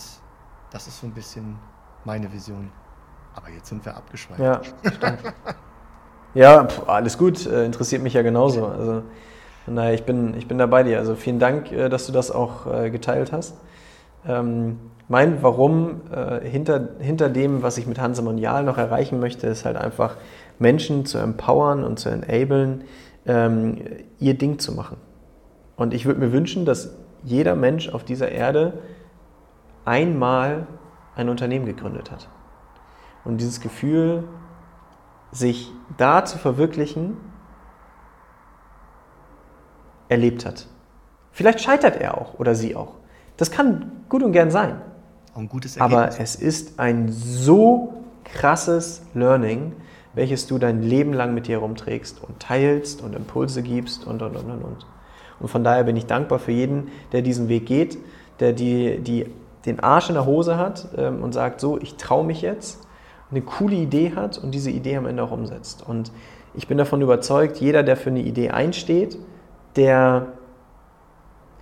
das 0.72 0.88
ist 0.88 1.00
so 1.00 1.08
ein 1.08 1.14
bisschen 1.14 1.58
meine 2.04 2.32
Vision. 2.32 2.72
Aber 3.36 3.50
jetzt 3.50 3.70
sind 3.70 3.86
wir 3.86 3.96
abgeschweift. 3.96 4.40
Ja, 4.40 4.62
ja, 6.34 6.66
pf, 6.66 6.88
alles 6.88 7.18
gut, 7.18 7.46
äh, 7.46 7.66
interessiert 7.66 8.04
mich 8.04 8.14
ja 8.14 8.22
genauso. 8.22 8.68
Also, 8.68 9.04
naja, 9.66 9.94
ich 9.94 10.04
bin, 10.04 10.36
ich 10.36 10.48
bin 10.48 10.58
da 10.58 10.66
bei 10.66 10.84
dir. 10.84 11.00
Also 11.00 11.16
vielen 11.16 11.40
Dank, 11.40 11.72
äh, 11.72 11.90
dass 11.90 12.06
du 12.06 12.12
das 12.12 12.32
auch 12.32 12.68
äh, 12.68 12.90
geteilt 12.90 13.32
hast. 13.32 13.56
Ähm, 14.28 14.80
mein 15.08 15.42
Warum 15.42 16.02
äh, 16.12 16.48
hinter, 16.48 16.90
hinter 17.00 17.30
dem, 17.30 17.64
was 17.64 17.78
ich 17.78 17.88
mit 17.88 18.00
Hanse 18.00 18.22
Mondial 18.22 18.64
noch 18.64 18.78
erreichen 18.78 19.20
möchte, 19.20 19.48
ist 19.48 19.66
halt 19.66 19.78
einfach 19.78 20.18
Menschen 20.60 21.06
zu 21.06 21.18
empowern 21.18 21.84
und 21.84 22.00
zu 22.00 22.10
enablen, 22.10 22.84
ähm, 23.26 23.78
ihr 24.20 24.38
Ding 24.38 24.60
zu 24.60 24.74
machen. 24.74 24.98
Und 25.76 25.94
ich 25.94 26.06
würde 26.06 26.20
mir 26.20 26.32
wünschen, 26.32 26.66
dass 26.66 26.96
jeder 27.24 27.56
Mensch 27.56 27.90
auf 27.90 28.04
dieser 28.04 28.32
Erde 28.32 28.80
einmal 29.86 30.68
ein 31.16 31.30
Unternehmen 31.30 31.66
gegründet 31.66 32.12
hat. 32.12 32.30
Und 33.26 33.38
dieses 33.38 33.62
Gefühl, 33.62 34.24
sich 35.32 35.72
da 35.98 36.26
zu 36.26 36.38
verwirklichen, 36.38 37.18
erlebt 40.08 40.46
hat. 40.46 40.68
Vielleicht 41.32 41.62
scheitert 41.62 41.98
er 41.98 42.18
auch 42.18 42.40
oder 42.40 42.56
sie 42.56 42.76
auch. 42.76 42.96
Das 43.38 43.52
kann 43.52 44.04
gut 44.10 44.24
und 44.24 44.32
gern 44.32 44.52
sein. 44.52 44.82
Ein 45.36 45.48
gutes 45.48 45.78
Ergebnis. 45.78 45.98
Aber 45.98 46.20
es 46.20 46.36
ist 46.36 46.80
ein 46.80 47.10
so 47.10 47.94
krasses 48.26 49.04
Learning, 49.14 49.74
welches 50.20 50.48
du 50.48 50.58
dein 50.58 50.84
Leben 50.84 51.14
lang 51.14 51.34
mit 51.34 51.48
dir 51.48 51.54
herumträgst 51.54 52.22
und 52.22 52.42
teilst 52.42 53.02
und 53.02 53.16
Impulse 53.16 53.64
gibst 53.64 54.06
und, 54.06 54.22
und, 54.22 54.36
und, 54.36 54.52
und, 54.52 54.62
und. 54.62 54.86
Und 55.40 55.48
von 55.48 55.64
daher 55.64 55.86
bin 55.86 55.96
ich 55.96 56.08
dankbar 56.08 56.40
für 56.40 56.52
jeden, 56.52 56.90
der 57.14 57.22
diesen 57.22 57.48
Weg 57.48 57.66
geht, 57.66 57.98
der 58.42 58.52
die, 58.52 59.00
die 59.00 59.28
den 59.66 59.80
Arsch 59.80 60.10
in 60.10 60.16
der 60.16 60.26
Hose 60.26 60.58
hat 60.58 60.90
ähm, 60.98 61.24
und 61.24 61.32
sagt, 61.32 61.62
so, 61.62 61.80
ich 61.80 61.96
traue 61.96 62.26
mich 62.26 62.42
jetzt, 62.42 62.86
eine 63.32 63.42
coole 63.42 63.76
Idee 63.76 64.12
hat 64.14 64.38
und 64.38 64.52
diese 64.52 64.72
Idee 64.72 64.98
am 64.98 65.06
Ende 65.06 65.24
auch 65.24 65.32
umsetzt. 65.32 65.86
Und 65.88 66.12
ich 66.54 66.68
bin 66.68 66.78
davon 66.78 67.02
überzeugt, 67.02 67.56
jeder, 67.62 67.84
der 67.84 67.96
für 67.96 68.10
eine 68.10 68.20
Idee 68.20 68.50
einsteht, 68.50 69.18
der, 69.78 70.34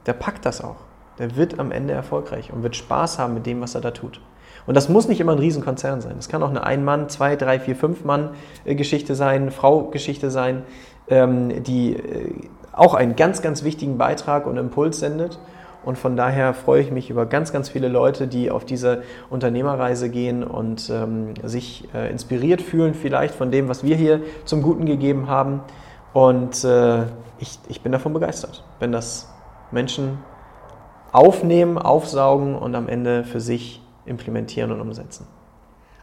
der 0.07 0.13
packt 0.13 0.47
das 0.47 0.63
auch. 0.63 0.77
Der 1.19 1.35
wird 1.35 1.59
am 1.59 1.71
Ende 1.71 1.93
erfolgreich 1.93 2.51
und 2.51 2.63
wird 2.63 2.75
Spaß 2.75 3.19
haben 3.19 3.35
mit 3.35 3.45
dem, 3.45 3.61
was 3.61 3.75
er 3.75 3.81
da 3.81 3.91
tut. 3.91 4.19
Und 4.67 4.75
das 4.75 4.89
muss 4.89 5.07
nicht 5.07 5.19
immer 5.19 5.31
ein 5.31 5.39
Riesenkonzern 5.39 6.01
sein. 6.01 6.17
Es 6.19 6.29
kann 6.29 6.43
auch 6.43 6.49
eine 6.49 6.63
Ein-Mann-, 6.63 7.09
Zwei-, 7.09 7.37
Drei-, 7.37 7.59
Vier-, 7.59 7.75
Fünf-Mann-Geschichte 7.75 9.15
sein, 9.15 9.49
Frau-Geschichte 9.49 10.29
sein, 10.29 10.63
ähm, 11.07 11.63
die 11.63 11.95
äh, 11.95 12.33
auch 12.73 12.93
einen 12.93 13.15
ganz, 13.15 13.41
ganz 13.41 13.63
wichtigen 13.63 13.97
Beitrag 13.97 14.45
und 14.45 14.57
Impuls 14.57 14.99
sendet. 14.99 15.39
Und 15.85 15.97
von 15.97 16.17
daher 16.17 16.53
freue 16.53 16.81
ich 16.81 16.91
mich 16.91 17.09
über 17.09 17.25
ganz, 17.25 17.53
ganz 17.53 17.69
viele 17.69 17.87
Leute, 17.87 18.27
die 18.27 18.51
auf 18.51 18.65
diese 18.65 19.03
Unternehmerreise 19.29 20.09
gehen 20.09 20.43
und 20.43 20.89
ähm, 20.89 21.33
sich 21.43 21.87
äh, 21.95 22.11
inspiriert 22.11 22.61
fühlen, 22.61 22.93
vielleicht 22.93 23.33
von 23.33 23.51
dem, 23.51 23.69
was 23.69 23.85
wir 23.85 23.95
hier 23.95 24.19
zum 24.43 24.61
Guten 24.61 24.85
gegeben 24.85 25.29
haben. 25.29 25.61
Und 26.11 26.65
äh, 26.65 27.03
ich, 27.39 27.57
ich 27.69 27.81
bin 27.81 27.93
davon 27.93 28.11
begeistert, 28.11 28.65
wenn 28.79 28.91
das 28.91 29.31
Menschen 29.71 30.17
aufnehmen, 31.13 31.77
aufsaugen 31.77 32.55
und 32.55 32.75
am 32.75 32.89
Ende 32.89 33.23
für 33.23 33.39
sich 33.39 33.81
implementieren 34.07 34.71
und 34.71 34.81
umsetzen. 34.81 35.27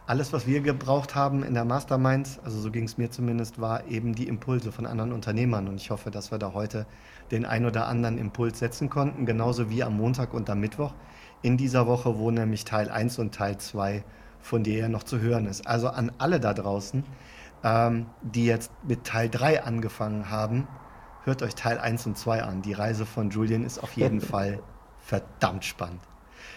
Alles, 0.07 0.33
was 0.33 0.45
wir 0.45 0.61
gebraucht 0.61 1.15
haben 1.15 1.41
in 1.41 1.55
der 1.55 1.65
Mastermind, 1.65 2.39
also 2.43 2.59
so 2.59 2.69
ging 2.69 2.83
es 2.83 2.99
mir 2.99 3.09
zumindest, 3.09 3.59
war 3.59 3.87
eben 3.87 4.13
die 4.13 4.27
Impulse 4.27 4.71
von 4.71 4.85
anderen 4.85 5.11
Unternehmern. 5.11 5.67
Und 5.67 5.77
ich 5.77 5.89
hoffe, 5.89 6.11
dass 6.11 6.29
wir 6.29 6.37
da 6.37 6.53
heute 6.53 6.85
den 7.31 7.43
ein 7.43 7.65
oder 7.65 7.87
anderen 7.87 8.19
Impuls 8.19 8.59
setzen 8.59 8.91
konnten, 8.91 9.25
genauso 9.25 9.71
wie 9.71 9.83
am 9.83 9.97
Montag 9.97 10.35
und 10.35 10.47
am 10.47 10.59
Mittwoch 10.59 10.93
in 11.41 11.57
dieser 11.57 11.87
Woche, 11.87 12.19
wo 12.19 12.29
nämlich 12.29 12.65
Teil 12.65 12.91
1 12.91 13.17
und 13.17 13.33
Teil 13.33 13.57
2 13.57 14.03
von 14.39 14.63
dir 14.63 14.77
ja 14.77 14.89
noch 14.89 15.01
zu 15.01 15.19
hören 15.19 15.47
ist. 15.47 15.65
Also 15.65 15.87
an 15.87 16.11
alle 16.19 16.39
da 16.39 16.53
draußen, 16.53 17.03
ähm, 17.63 18.05
die 18.21 18.45
jetzt 18.45 18.71
mit 18.87 19.05
Teil 19.05 19.27
3 19.27 19.63
angefangen 19.63 20.29
haben, 20.29 20.67
hört 21.23 21.41
euch 21.41 21.55
Teil 21.55 21.79
1 21.79 22.05
und 22.05 22.15
2 22.15 22.43
an. 22.43 22.61
Die 22.61 22.73
Reise 22.73 23.07
von 23.07 23.31
Julian 23.31 23.63
ist 23.63 23.79
auf 23.79 23.93
jeden 23.93 24.21
Fall 24.31 24.59
verdammt 24.99 25.65
spannend. 25.65 26.01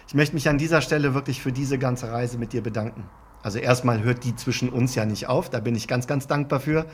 Ich 0.08 0.14
möchte 0.14 0.34
mich 0.34 0.48
an 0.48 0.56
dieser 0.56 0.80
Stelle 0.80 1.12
wirklich 1.12 1.42
für 1.42 1.52
diese 1.52 1.78
ganze 1.78 2.10
Reise 2.10 2.38
mit 2.38 2.54
dir 2.54 2.62
bedanken. 2.62 3.04
Also 3.42 3.58
erstmal 3.58 4.02
hört 4.02 4.24
die 4.24 4.34
zwischen 4.34 4.70
uns 4.70 4.94
ja 4.94 5.04
nicht 5.04 5.28
auf, 5.28 5.50
da 5.50 5.60
bin 5.60 5.74
ich 5.76 5.86
ganz, 5.86 6.06
ganz 6.06 6.26
dankbar 6.26 6.60
für. 6.60 6.86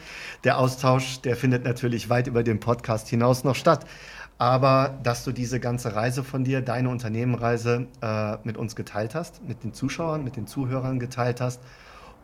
Der 0.43 0.59
Austausch, 0.59 1.21
der 1.21 1.37
findet 1.37 1.63
natürlich 1.63 2.11
weit 2.11 2.27
über 2.27 2.43
den 2.43 2.59
Podcast 2.59 3.07
hinaus 3.07 3.45
noch 3.45 3.55
statt. 3.55 3.87
Aber 4.37 4.99
dass 5.05 5.23
du 5.23 5.31
diese 5.31 5.61
ganze 5.61 5.95
Reise 5.95 6.25
von 6.25 6.43
dir, 6.43 6.61
deine 6.61 6.89
Unternehmenreise 6.89 7.87
äh, 8.03 8.37
mit 8.43 8.57
uns 8.57 8.75
geteilt 8.75 9.15
hast, 9.15 9.45
mit 9.47 9.63
den 9.63 9.73
Zuschauern, 9.75 10.25
mit 10.25 10.35
den 10.35 10.49
Zuhörern 10.49 10.99
geteilt 10.99 11.41
hast 11.41 11.61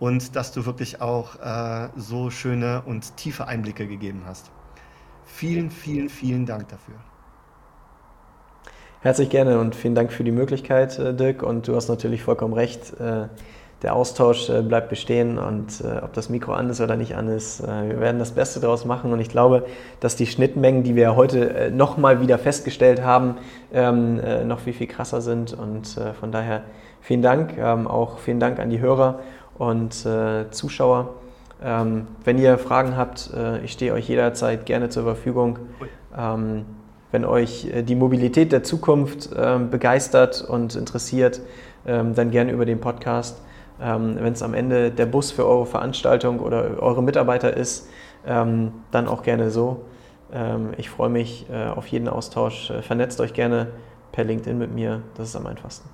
und 0.01 0.35
dass 0.35 0.51
du 0.51 0.67
wirklich 0.67 1.01
auch 1.01 1.37
äh, 1.37 1.89
so 1.95 2.31
schöne 2.31 2.83
und 2.83 3.17
tiefe 3.17 3.47
Einblicke 3.47 3.87
gegeben 3.87 4.23
hast. 4.27 4.51
Vielen, 5.25 5.71
vielen, 5.71 6.09
vielen 6.09 6.47
Dank 6.47 6.69
dafür. 6.69 6.97
Herzlich 9.03 9.31
gerne 9.31 9.59
und 9.59 9.75
vielen 9.75 9.95
Dank 9.95 10.13
für 10.13 10.25
die 10.25 10.31
Möglichkeit, 10.31 10.99
äh, 10.99 11.15
Dirk. 11.15 11.43
Und 11.43 11.67
du 11.67 11.75
hast 11.75 11.89
natürlich 11.89 12.23
vollkommen 12.23 12.53
recht. 12.53 13.01
Äh, 13.01 13.29
der 13.81 13.97
Austausch 13.97 14.51
äh, 14.51 14.61
bleibt 14.61 14.91
bestehen 14.91 15.39
und 15.39 15.83
ob 16.03 16.13
das 16.13 16.29
Mikro 16.29 16.53
an 16.53 16.69
ist 16.69 16.83
oder 16.83 16.97
nicht 16.97 17.17
an 17.17 17.29
ist, 17.29 17.63
wir 17.63 17.99
werden 17.99 18.19
das 18.19 18.33
Beste 18.33 18.61
daraus 18.61 18.85
machen. 18.85 19.11
Und 19.11 19.21
ich 19.21 19.31
glaube, 19.31 19.65
dass 20.01 20.17
die 20.17 20.27
Schnittmengen, 20.27 20.83
die 20.83 20.97
wir 20.97 21.17
heute 21.17 21.71
nochmal 21.75 22.21
wieder 22.21 22.37
festgestellt 22.37 23.03
haben, 23.03 23.37
ähm, 23.73 24.21
noch 24.47 24.61
viel, 24.61 24.75
viel 24.75 24.87
krasser 24.87 25.23
sind. 25.23 25.55
Und 25.55 25.99
von 26.21 26.31
daher 26.31 26.65
vielen 27.01 27.23
Dank. 27.23 27.57
Ähm, 27.57 27.87
auch 27.87 28.19
vielen 28.19 28.39
Dank 28.39 28.59
an 28.59 28.69
die 28.69 28.81
Hörer 28.81 29.21
und 29.57 30.07
Zuschauer. 30.51 31.15
Ähm, 31.65 32.07
wenn 32.23 32.37
ihr 32.37 32.59
Fragen 32.59 32.99
habt, 32.99 33.31
ich 33.65 33.73
stehe 33.73 33.95
euch 33.95 34.07
jederzeit 34.11 34.67
gerne 34.67 34.91
zur 34.91 35.05
Verfügung. 35.05 35.59
Wenn 37.13 37.25
euch 37.25 37.67
äh, 37.67 37.83
die 37.83 37.95
Mobilität 37.95 38.53
der 38.53 38.63
Zukunft 38.63 39.31
ähm, 39.37 39.71
begeistert 39.71 40.43
und 40.43 40.77
interessiert, 40.77 41.41
ähm, 41.87 42.15
dann 42.15 42.31
gerne 42.31 42.53
über 42.53 42.65
den 42.65 42.81
Podcast. 42.81 43.41
Ähm, 43.81 44.17
wenn 44.21 44.33
es 44.33 44.43
am 44.43 44.55
Ende 44.55 44.91
der 44.91 45.07
Bus 45.07 45.31
für 45.31 45.47
eure 45.47 45.67
Veranstaltung 45.67 46.41
oder 46.41 46.81
eure 46.83 47.03
Mitarbeiter 47.03 47.57
ist, 47.57 47.89
dann 48.23 49.09
auch 49.09 49.23
gerne 49.23 49.51
so. 49.51 49.87
ich 50.77 50.91
freue 50.91 51.09
mich 51.09 51.47
äh, 51.51 51.69
auf 51.69 51.87
jeden 51.87 52.07
Austausch. 52.07 52.69
Äh, 52.69 52.83
vernetzt 52.83 53.19
euch 53.19 53.33
gerne 53.33 53.69
per 54.13 54.25
LinkedIn 54.25 54.59
mit 54.59 54.75
mir. 54.75 55.01
Das 55.15 55.31
ist 55.31 55.37
am 55.37 55.47
einfachsten. 55.47 55.89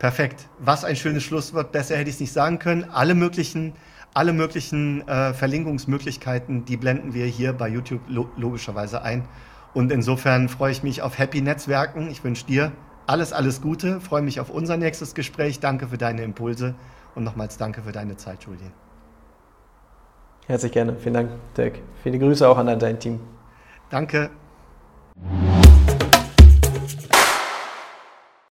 Perfekt. 0.00 0.48
Was 0.58 0.84
ein 0.84 0.96
schönes 0.96 1.22
Schlusswort. 1.22 1.70
Besser 1.70 1.96
hätte 1.96 2.08
ich 2.08 2.16
es 2.16 2.20
nicht 2.20 2.32
sagen 2.32 2.58
können. 2.58 2.84
Alle 2.90 3.14
möglichen, 3.14 3.74
alle 4.12 4.32
möglichen 4.32 5.04
Verlinkungsmöglichkeiten, 5.06 6.64
die 6.64 6.76
blenden 6.76 7.14
wir 7.14 7.26
hier 7.26 7.52
bei 7.52 7.68
YouTube 7.68 8.00
lo 8.08 8.28
logischerweise 8.36 9.02
ein. 9.02 9.28
Und 9.76 9.92
insofern 9.92 10.48
freue 10.48 10.72
ich 10.72 10.82
mich 10.82 11.02
auf 11.02 11.18
Happy 11.18 11.42
Netzwerken. 11.42 12.08
Ich 12.10 12.24
wünsche 12.24 12.46
dir 12.46 12.72
alles, 13.06 13.34
alles 13.34 13.60
Gute. 13.60 14.00
Freue 14.00 14.22
mich 14.22 14.40
auf 14.40 14.48
unser 14.48 14.78
nächstes 14.78 15.14
Gespräch. 15.14 15.60
Danke 15.60 15.88
für 15.88 15.98
deine 15.98 16.22
Impulse 16.22 16.74
und 17.14 17.24
nochmals 17.24 17.58
danke 17.58 17.82
für 17.82 17.92
deine 17.92 18.16
Zeit, 18.16 18.44
Julien. 18.44 18.72
Herzlich 20.46 20.72
gerne. 20.72 20.96
Vielen 20.96 21.12
Dank, 21.12 21.30
Dirk. 21.58 21.74
Viele 22.02 22.18
Grüße 22.18 22.48
auch 22.48 22.56
an 22.56 22.78
dein 22.78 22.98
Team. 22.98 23.20
Danke. 23.90 24.30